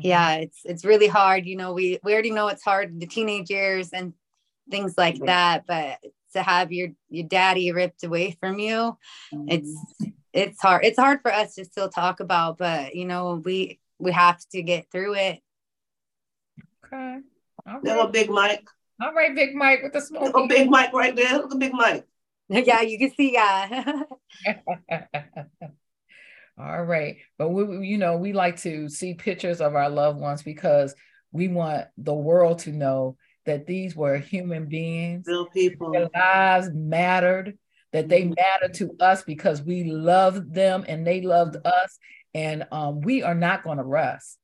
Yeah, 0.00 0.36
it's 0.36 0.60
it's 0.64 0.84
really 0.84 1.06
hard. 1.06 1.46
You 1.46 1.56
know, 1.56 1.72
we 1.72 1.98
we 2.02 2.12
already 2.12 2.32
know 2.32 2.48
it's 2.48 2.64
hard 2.64 3.00
the 3.00 3.06
teenage 3.06 3.48
years 3.50 3.90
and 3.90 4.12
things 4.70 4.94
like 4.98 5.18
that, 5.24 5.66
but 5.66 5.98
to 6.32 6.42
have 6.42 6.72
your 6.72 6.88
your 7.08 7.26
daddy 7.28 7.70
ripped 7.70 8.02
away 8.02 8.36
from 8.40 8.58
you, 8.58 8.98
it's 9.32 9.68
mm-hmm. 9.68 10.10
it's 10.32 10.60
hard. 10.60 10.84
It's 10.84 10.98
hard 10.98 11.20
for 11.22 11.32
us 11.32 11.54
to 11.54 11.64
still 11.64 11.88
talk 11.88 12.18
about, 12.20 12.58
but 12.58 12.96
you 12.96 13.04
know, 13.04 13.40
we 13.44 13.78
we 14.04 14.12
have 14.12 14.38
to 14.52 14.62
get 14.62 14.86
through 14.92 15.14
it. 15.14 15.40
Okay. 16.86 17.18
All 17.66 17.74
right. 17.74 17.82
Little 17.82 18.08
Big 18.08 18.30
Mike. 18.30 18.68
All 19.00 19.12
right, 19.12 19.34
Big 19.34 19.54
Mike 19.54 19.82
with 19.82 19.92
the 19.92 20.00
smoke. 20.00 20.22
Little 20.22 20.46
Big 20.46 20.70
Mike 20.70 20.92
right 20.92 21.16
there. 21.16 21.38
Look 21.38 21.52
at 21.52 21.58
Big 21.58 21.72
Mike. 21.72 22.06
yeah, 22.48 22.82
you 22.82 22.98
can 22.98 23.12
see. 23.14 23.32
Yeah. 23.32 24.02
All 26.56 26.84
right, 26.84 27.16
but 27.36 27.48
we, 27.48 27.88
you 27.88 27.98
know, 27.98 28.16
we 28.16 28.32
like 28.32 28.58
to 28.58 28.88
see 28.88 29.14
pictures 29.14 29.60
of 29.60 29.74
our 29.74 29.90
loved 29.90 30.20
ones 30.20 30.44
because 30.44 30.94
we 31.32 31.48
want 31.48 31.86
the 31.98 32.14
world 32.14 32.60
to 32.60 32.70
know 32.70 33.16
that 33.44 33.66
these 33.66 33.96
were 33.96 34.18
human 34.18 34.66
beings. 34.66 35.24
Real 35.26 35.46
people. 35.46 35.90
Their 35.90 36.08
lives 36.14 36.70
mattered. 36.72 37.58
That 37.92 38.08
they 38.08 38.22
mm-hmm. 38.22 38.34
mattered 38.36 38.74
to 38.74 38.96
us 38.98 39.22
because 39.22 39.62
we 39.62 39.84
loved 39.84 40.52
them 40.52 40.84
and 40.88 41.06
they 41.06 41.20
loved 41.20 41.56
us, 41.64 41.98
and 42.34 42.66
um, 42.72 43.00
we 43.00 43.22
are 43.22 43.34
not 43.34 43.62
going 43.62 43.78
to 43.78 43.84
rest. 43.84 44.38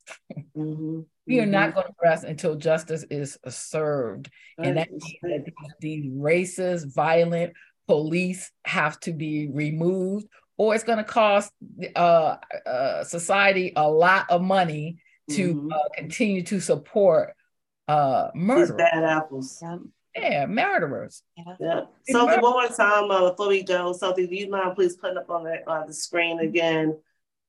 Mm-hmm. 0.57 1.01
we 1.27 1.39
are 1.39 1.43
mm-hmm. 1.43 1.51
not 1.51 1.75
going 1.75 1.87
to 1.87 1.95
rest 2.03 2.25
until 2.25 2.55
justice 2.55 3.05
is 3.11 3.39
served. 3.49 4.31
Right. 4.59 4.69
And 4.69 4.77
that 4.77 4.91
means 4.91 5.05
that 5.23 5.45
these, 5.81 6.03
these 6.03 6.13
racist, 6.13 6.95
violent 6.95 7.53
police 7.87 8.53
have 8.65 8.99
to 9.01 9.13
be 9.13 9.49
removed, 9.53 10.27
or 10.57 10.75
it's 10.75 10.85
going 10.85 10.99
to 10.99 11.05
cost 11.05 11.53
uh, 11.97 12.37
uh, 12.67 13.05
society 13.05 13.73
a 13.75 13.89
lot 13.89 14.31
of 14.31 14.43
money 14.43 14.99
to 15.31 15.55
mm-hmm. 15.55 15.73
uh, 15.73 15.89
continue 15.97 16.43
to 16.43 16.61
support 16.61 17.35
uh, 17.89 18.29
murder. 18.35 18.75
Bad 18.75 19.05
apples. 19.05 19.59
Yeah. 19.61 19.79
Yeah, 20.17 20.47
murderers. 20.47 21.23
Yeah. 21.37 21.55
yeah. 21.61 21.81
Something 22.11 22.41
one 22.41 22.53
more 22.53 22.69
time 22.69 23.11
uh, 23.11 23.31
before 23.31 23.49
we 23.49 23.63
go. 23.63 23.93
Sophie, 23.93 24.27
do 24.27 24.35
you 24.35 24.51
mind 24.51 24.75
please 24.75 24.97
putting 24.97 25.17
up 25.17 25.31
on 25.31 25.45
the, 25.45 25.63
uh, 25.71 25.87
the 25.87 25.95
screen 25.95 26.41
again 26.41 26.99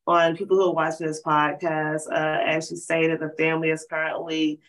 on 0.07 0.35
people 0.35 0.57
who 0.57 0.69
are 0.69 0.73
watching 0.73 1.07
this 1.07 1.21
podcast. 1.21 2.11
Uh, 2.11 2.39
as 2.45 2.67
she 2.67 2.75
stated, 2.75 3.19
the 3.19 3.29
family 3.37 3.69
is 3.69 3.85
currently 3.89 4.59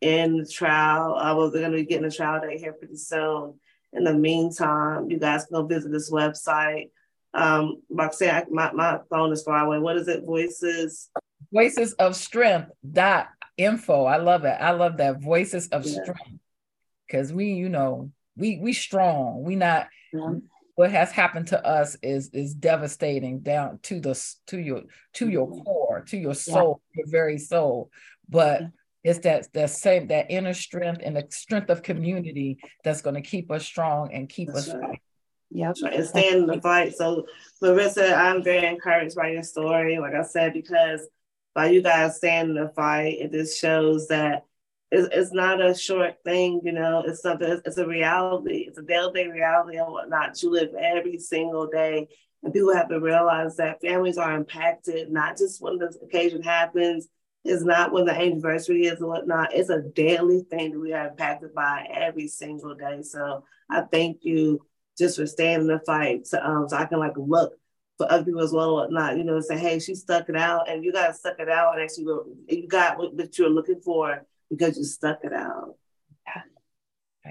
in 0.00 0.38
the 0.38 0.46
trial. 0.46 1.14
Uh, 1.14 1.34
well, 1.36 1.50
they're 1.50 1.60
going 1.60 1.72
to 1.72 1.78
be 1.78 1.84
getting 1.84 2.06
a 2.06 2.10
trial 2.10 2.40
date 2.40 2.60
here 2.60 2.72
pretty 2.72 2.96
soon. 2.96 3.54
In 3.92 4.04
the 4.04 4.14
meantime, 4.14 5.10
you 5.10 5.18
guys 5.18 5.46
can 5.46 5.56
go 5.56 5.66
visit 5.66 5.90
this 5.92 6.10
website. 6.10 6.90
Um, 7.34 7.82
Roxane, 7.90 8.46
my, 8.50 8.72
my 8.72 9.00
phone 9.10 9.32
is 9.32 9.42
far 9.42 9.64
away. 9.64 9.78
What 9.78 9.96
is 9.96 10.08
it? 10.08 10.24
Voices. 10.24 11.10
Voices 11.52 11.92
of 11.94 12.16
Strength 12.16 12.70
dot 12.90 13.28
info. 13.56 14.04
I 14.04 14.16
love 14.16 14.44
it. 14.44 14.56
I 14.60 14.70
love 14.70 14.96
that. 14.98 15.20
Voices 15.20 15.68
of 15.68 15.84
yeah. 15.84 16.02
Strength. 16.02 16.40
Because 17.06 17.32
we, 17.32 17.52
you 17.52 17.68
know, 17.68 18.12
we 18.36 18.58
we 18.58 18.72
strong. 18.72 19.42
We 19.42 19.56
not 19.56 19.88
yeah 20.12 20.34
what 20.80 20.90
has 20.90 21.12
happened 21.12 21.46
to 21.46 21.62
us 21.66 21.94
is 22.02 22.30
is 22.32 22.54
devastating 22.54 23.40
down 23.40 23.78
to 23.82 24.00
the 24.00 24.18
to 24.46 24.58
your 24.58 24.80
to 25.12 25.28
your 25.28 25.46
mm-hmm. 25.46 25.60
core 25.60 26.02
to 26.08 26.16
your 26.16 26.32
soul 26.32 26.80
yeah. 26.94 27.00
your 27.00 27.10
very 27.10 27.36
soul 27.36 27.90
but 28.30 28.62
it's 29.04 29.18
that 29.18 29.46
that 29.52 29.68
same 29.68 30.06
that 30.06 30.30
inner 30.30 30.54
strength 30.54 31.02
and 31.04 31.14
the 31.14 31.26
strength 31.28 31.68
of 31.68 31.82
community 31.82 32.58
that's 32.82 33.02
going 33.02 33.14
to 33.14 33.20
keep 33.20 33.50
us 33.50 33.62
strong 33.62 34.10
and 34.14 34.30
keep 34.30 34.48
that's 34.48 34.68
us 34.68 34.74
right. 34.74 34.98
Yeah, 35.50 35.74
right. 35.82 35.92
and 35.92 36.06
stand 36.06 36.36
in 36.36 36.46
the 36.46 36.60
fight. 36.60 36.94
So, 36.96 37.26
Marissa, 37.60 38.16
I'm 38.16 38.42
very 38.42 38.66
encouraged 38.66 39.16
by 39.16 39.32
your 39.32 39.42
story. 39.42 39.98
Like 39.98 40.14
I 40.14 40.22
said, 40.22 40.52
because 40.52 41.00
by 41.56 41.70
you 41.70 41.82
guys 41.82 42.18
standing 42.18 42.54
the 42.54 42.68
fight, 42.68 43.18
it 43.18 43.32
just 43.32 43.60
shows 43.60 44.06
that 44.08 44.44
it's, 44.90 45.08
it's 45.12 45.32
not 45.32 45.64
a 45.64 45.74
short 45.74 46.16
thing, 46.24 46.60
you 46.64 46.72
know, 46.72 47.04
it's 47.06 47.22
something, 47.22 47.60
it's, 47.64 47.78
a 47.78 47.86
reality. 47.86 48.64
It's 48.66 48.78
a 48.78 48.82
daily 48.82 49.28
reality 49.28 49.78
and 49.78 49.92
whatnot. 49.92 50.42
You 50.42 50.50
live 50.50 50.74
every 50.74 51.18
single 51.18 51.68
day. 51.68 52.08
And 52.42 52.52
people 52.52 52.74
have 52.74 52.88
to 52.88 53.00
realize 53.00 53.56
that 53.56 53.80
families 53.80 54.18
are 54.18 54.34
impacted, 54.34 55.10
not 55.10 55.36
just 55.36 55.62
when 55.62 55.78
this 55.78 55.96
occasion 56.02 56.42
happens, 56.42 57.06
it's 57.44 57.62
not 57.62 57.92
when 57.92 58.04
the 58.04 58.12
anniversary 58.12 58.86
is 58.86 58.98
and 58.98 59.08
whatnot. 59.08 59.54
It's 59.54 59.70
a 59.70 59.80
daily 59.80 60.42
thing 60.50 60.72
that 60.72 60.80
we 60.80 60.92
are 60.92 61.08
impacted 61.08 61.54
by 61.54 61.86
every 61.92 62.28
single 62.28 62.74
day. 62.74 63.02
So 63.02 63.44
I 63.70 63.82
thank 63.82 64.18
you 64.22 64.60
just 64.98 65.18
for 65.18 65.26
staying 65.26 65.60
in 65.60 65.66
the 65.66 65.80
fight. 65.86 66.26
So, 66.26 66.40
um, 66.40 66.68
so 66.68 66.76
I 66.76 66.86
can 66.86 66.98
like 66.98 67.16
look 67.16 67.52
for 67.96 68.10
other 68.10 68.24
people 68.24 68.40
as 68.40 68.52
well, 68.52 68.80
and 68.80 68.94
whatnot, 68.94 69.18
you 69.18 69.24
know, 69.24 69.40
say, 69.40 69.58
hey, 69.58 69.78
she 69.78 69.94
stuck 69.94 70.28
it 70.28 70.36
out 70.36 70.68
and 70.68 70.84
you 70.84 70.92
guys 70.92 71.18
stuck 71.18 71.38
it 71.38 71.48
out 71.48 71.74
and 71.74 71.82
actually 71.82 72.06
you 72.48 72.66
got 72.66 72.98
what, 72.98 73.14
what 73.14 73.38
you're 73.38 73.48
looking 73.50 73.80
for 73.80 74.26
because 74.50 74.76
you 74.76 74.84
stuck 74.84 75.20
it 75.22 75.32
out. 75.32 75.76
Yeah. 76.26 76.42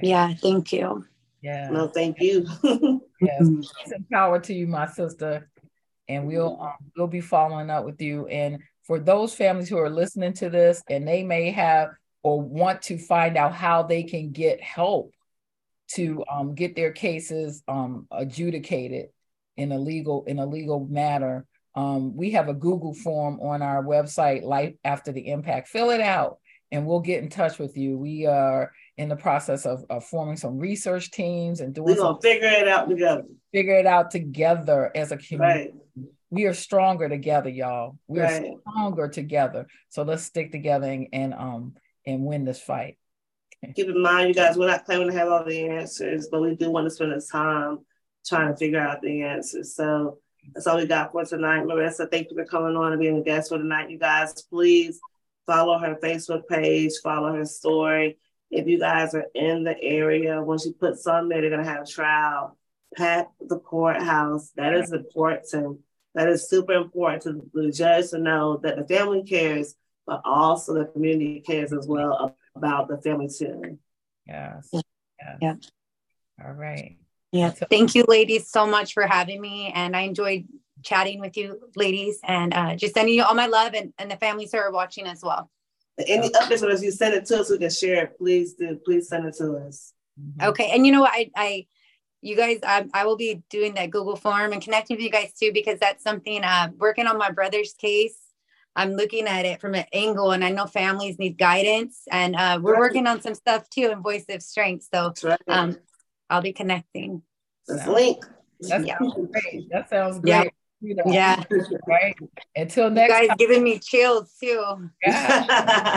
Yeah. 0.01 0.33
Thank 0.35 0.71
you. 0.71 1.05
Yeah. 1.41 1.69
No, 1.69 1.87
thank 1.87 2.19
you. 2.19 2.47
yes. 3.21 3.47
Power 4.11 4.39
to 4.39 4.53
you, 4.53 4.67
my 4.67 4.87
sister. 4.87 5.49
And 6.07 6.25
we'll 6.25 6.59
um, 6.59 6.73
we'll 6.97 7.07
be 7.07 7.21
following 7.21 7.69
up 7.69 7.85
with 7.85 8.01
you. 8.01 8.27
And 8.27 8.59
for 8.83 8.99
those 8.99 9.33
families 9.33 9.69
who 9.69 9.77
are 9.77 9.89
listening 9.89 10.33
to 10.33 10.49
this 10.49 10.81
and 10.89 11.07
they 11.07 11.23
may 11.23 11.51
have 11.51 11.89
or 12.23 12.41
want 12.41 12.81
to 12.83 12.97
find 12.97 13.37
out 13.37 13.53
how 13.53 13.83
they 13.83 14.03
can 14.03 14.31
get 14.31 14.61
help 14.61 15.13
to 15.93 16.23
um, 16.31 16.55
get 16.55 16.75
their 16.75 16.91
cases 16.91 17.63
um, 17.67 18.07
adjudicated 18.11 19.09
in 19.57 19.71
a 19.71 19.77
legal 19.77 20.23
in 20.25 20.39
a 20.39 20.45
legal 20.45 20.87
matter, 20.87 21.45
um, 21.75 22.15
we 22.15 22.31
have 22.31 22.47
a 22.47 22.53
Google 22.53 22.93
form 22.93 23.39
on 23.41 23.61
our 23.61 23.83
website, 23.83 24.43
Life 24.43 24.75
After 24.83 25.11
the 25.11 25.27
Impact. 25.29 25.67
Fill 25.67 25.91
it 25.91 26.01
out 26.01 26.39
and 26.71 26.85
we'll 26.85 26.99
get 26.99 27.23
in 27.23 27.29
touch 27.29 27.59
with 27.59 27.77
you. 27.77 27.97
We 27.97 28.25
are 28.25 28.71
in 28.97 29.09
the 29.09 29.15
process 29.15 29.65
of, 29.65 29.85
of 29.89 30.05
forming 30.05 30.37
some 30.37 30.59
research 30.59 31.11
teams 31.11 31.61
and 31.61 31.73
doing. 31.73 31.87
We're 31.87 31.95
gonna 31.95 32.21
figure 32.21 32.47
it 32.47 32.67
out 32.67 32.89
together. 32.89 33.23
Figure 33.53 33.75
it 33.75 33.85
out 33.85 34.11
together 34.11 34.91
as 34.95 35.11
a 35.11 35.17
community. 35.17 35.71
Right. 35.95 36.05
We 36.31 36.45
are 36.45 36.53
stronger 36.53 37.09
together, 37.09 37.49
y'all. 37.49 37.97
We 38.07 38.19
right. 38.19 38.43
are 38.43 38.71
stronger 38.71 39.07
together. 39.07 39.67
So 39.89 40.03
let's 40.03 40.23
stick 40.23 40.51
together 40.51 40.87
and, 40.87 41.07
and 41.11 41.33
um 41.33 41.73
and 42.05 42.23
win 42.23 42.45
this 42.45 42.61
fight. 42.61 42.97
Keep 43.75 43.89
in 43.89 44.01
mind, 44.01 44.29
you 44.29 44.33
guys, 44.33 44.57
we're 44.57 44.67
not 44.67 44.85
claiming 44.85 45.07
to 45.07 45.17
have 45.17 45.29
all 45.29 45.43
the 45.43 45.67
answers, 45.67 46.27
but 46.31 46.41
we 46.41 46.55
do 46.55 46.69
want 46.69 46.85
to 46.85 46.91
spend 46.91 47.11
the 47.11 47.25
time 47.31 47.79
trying 48.25 48.49
to 48.49 48.55
figure 48.55 48.79
out 48.79 49.01
the 49.01 49.23
answers. 49.23 49.75
So 49.75 50.19
that's 50.53 50.67
all 50.67 50.77
we 50.77 50.85
got 50.85 51.11
for 51.11 51.25
tonight. 51.25 51.63
Marissa, 51.63 52.09
thank 52.09 52.29
you 52.29 52.37
for 52.37 52.45
coming 52.45 52.75
on 52.75 52.91
and 52.91 53.01
being 53.01 53.17
a 53.17 53.23
guest 53.23 53.49
for 53.49 53.57
tonight. 53.57 53.89
You 53.89 53.97
guys, 53.97 54.33
please 54.43 54.99
follow 55.49 55.79
her 55.79 55.95
Facebook 55.95 56.47
page, 56.47 56.91
follow 57.03 57.33
her 57.33 57.45
story. 57.45 58.19
If 58.51 58.67
you 58.67 58.79
guys 58.79 59.15
are 59.15 59.25
in 59.33 59.63
the 59.63 59.75
area, 59.81 60.43
when 60.43 60.59
she 60.59 60.73
puts 60.73 61.07
on 61.07 61.27
there, 61.27 61.41
they're 61.41 61.49
gonna 61.49 61.63
have 61.63 61.83
a 61.83 61.91
trial. 61.91 62.55
Pack 62.95 63.29
the 63.39 63.59
courthouse. 63.59 64.51
That 64.55 64.75
is 64.75 64.91
important. 64.91 65.79
That 66.13 66.29
is 66.29 66.49
super 66.49 66.73
important 66.73 67.23
to 67.23 67.49
the 67.53 67.71
judge 67.71 68.09
to 68.09 68.19
know 68.19 68.57
that 68.57 68.77
the 68.77 68.85
family 68.85 69.23
cares, 69.23 69.75
but 70.05 70.21
also 70.23 70.73
the 70.73 70.85
community 70.85 71.41
cares 71.41 71.73
as 71.73 71.87
well 71.87 72.35
about 72.55 72.87
the 72.87 72.97
family 72.97 73.27
too. 73.27 73.79
Yes. 74.27 74.69
Yeah. 74.71 75.37
yeah. 75.41 75.55
All 76.43 76.53
right. 76.53 76.97
Yeah. 77.31 77.51
Thank 77.51 77.95
you, 77.95 78.05
ladies, 78.07 78.49
so 78.49 78.65
much 78.65 78.93
for 78.93 79.05
having 79.05 79.39
me. 79.39 79.71
And 79.73 79.95
I 79.95 80.01
enjoyed 80.01 80.47
chatting 80.83 81.19
with 81.19 81.37
you 81.37 81.59
ladies 81.75 82.19
and 82.23 82.53
uh, 82.53 82.75
just 82.75 82.93
sending 82.93 83.15
you 83.15 83.23
all 83.23 83.35
my 83.35 83.47
love 83.47 83.73
and, 83.73 83.93
and 83.97 84.09
the 84.09 84.17
families 84.17 84.51
who 84.51 84.57
are 84.57 84.71
watching 84.71 85.05
as 85.05 85.21
well. 85.21 85.49
Any 86.07 86.29
updates 86.29 86.61
with 86.61 86.71
us, 86.71 86.81
you 86.81 86.91
send 86.91 87.13
it 87.13 87.25
to 87.25 87.39
us, 87.39 87.49
we 87.49 87.57
can 87.57 87.69
share 87.69 88.05
it. 88.05 88.17
Please 88.17 88.53
do. 88.53 88.79
Please 88.85 89.09
send 89.09 89.25
it 89.25 89.35
to 89.35 89.57
us. 89.57 89.93
Mm-hmm. 90.19 90.49
Okay. 90.49 90.71
And 90.73 90.85
you 90.85 90.91
know 90.91 91.01
what? 91.01 91.11
I, 91.13 91.29
I, 91.35 91.67
you 92.21 92.35
guys, 92.35 92.59
I, 92.63 92.85
I 92.93 93.05
will 93.05 93.17
be 93.17 93.43
doing 93.49 93.73
that 93.75 93.91
Google 93.91 94.15
form 94.15 94.53
and 94.53 94.61
connecting 94.61 94.97
with 94.97 95.03
you 95.03 95.09
guys 95.09 95.33
too, 95.33 95.51
because 95.53 95.79
that's 95.79 96.03
something 96.03 96.43
uh, 96.43 96.69
working 96.77 97.07
on 97.07 97.17
my 97.17 97.31
brother's 97.31 97.73
case. 97.73 98.17
I'm 98.75 98.93
looking 98.93 99.27
at 99.27 99.45
it 99.45 99.59
from 99.59 99.73
an 99.73 99.85
angle, 99.91 100.31
and 100.31 100.43
I 100.43 100.51
know 100.51 100.65
families 100.65 101.19
need 101.19 101.37
guidance, 101.37 102.03
and 102.09 102.35
uh, 102.35 102.59
we're 102.61 102.73
right. 102.73 102.79
working 102.79 103.07
on 103.07 103.19
some 103.19 103.33
stuff 103.33 103.69
too 103.69 103.89
in 103.89 104.01
Voice 104.01 104.25
of 104.29 104.41
Strength. 104.41 104.87
So 104.93 105.13
right. 105.23 105.39
um, 105.47 105.77
I'll 106.29 106.41
be 106.41 106.53
connecting. 106.53 107.23
That's 107.67 107.85
so. 107.85 107.93
link. 107.93 108.23
That 108.61 108.85
yeah. 108.85 108.97
sounds 108.99 109.31
great. 109.31 109.69
That 109.69 109.89
sounds 109.89 110.19
great. 110.19 110.29
Yeah. 110.29 110.43
You 110.81 110.95
know, 110.95 111.03
yeah. 111.07 111.43
Right. 111.87 112.15
Until 112.55 112.89
next 112.89 113.09
you 113.09 113.19
guys 113.19 113.27
time. 113.27 113.37
giving 113.37 113.63
me 113.63 113.79
chills 113.79 114.33
too. 114.39 114.89
Yeah. 115.05 115.45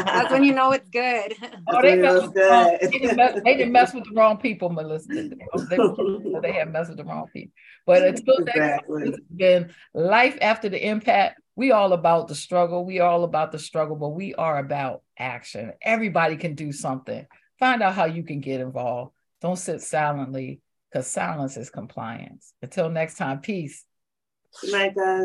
That's 0.04 0.32
when 0.32 0.42
you 0.42 0.54
know 0.54 0.72
it's 0.72 0.88
good. 0.88 1.34
Oh, 1.74 1.80
they, 1.80 1.96
mess 1.96 2.22
with 2.22 2.34
the 2.34 2.40
wrong, 2.40 2.78
they, 2.80 2.88
didn't 2.88 3.16
mess, 3.16 3.40
they 3.44 3.56
didn't 3.56 3.72
mess 3.72 3.94
with 3.94 4.04
the 4.04 4.10
wrong 4.14 4.36
people, 4.36 4.68
Melissa. 4.68 5.08
They, 5.08 5.78
they 6.42 6.52
have 6.52 6.70
messed 6.70 6.90
with 6.90 6.98
the 6.98 7.04
wrong 7.04 7.26
people. 7.32 7.52
But 7.86 8.02
until 8.02 8.36
exactly. 8.38 9.02
next 9.04 9.16
time, 9.16 9.26
been 9.34 9.74
life 9.94 10.36
after 10.40 10.68
the 10.68 10.84
impact. 10.86 11.40
We 11.54 11.70
all 11.70 11.92
about 11.92 12.28
the 12.28 12.34
struggle. 12.34 12.84
We 12.84 13.00
all 13.00 13.24
about 13.24 13.52
the 13.52 13.58
struggle, 13.58 13.96
but 13.96 14.10
we 14.10 14.34
are 14.34 14.58
about 14.58 15.02
action. 15.18 15.72
Everybody 15.80 16.36
can 16.36 16.54
do 16.54 16.72
something. 16.72 17.26
Find 17.58 17.82
out 17.82 17.94
how 17.94 18.06
you 18.06 18.22
can 18.22 18.40
get 18.40 18.60
involved. 18.60 19.12
Don't 19.40 19.58
sit 19.58 19.82
silently 19.82 20.60
because 20.90 21.06
silence 21.06 21.56
is 21.56 21.70
compliance. 21.70 22.52
Until 22.62 22.90
next 22.90 23.16
time, 23.16 23.40
peace. 23.40 23.84
Good 24.60 24.72
night, 24.72 24.94
guys. 24.94 25.20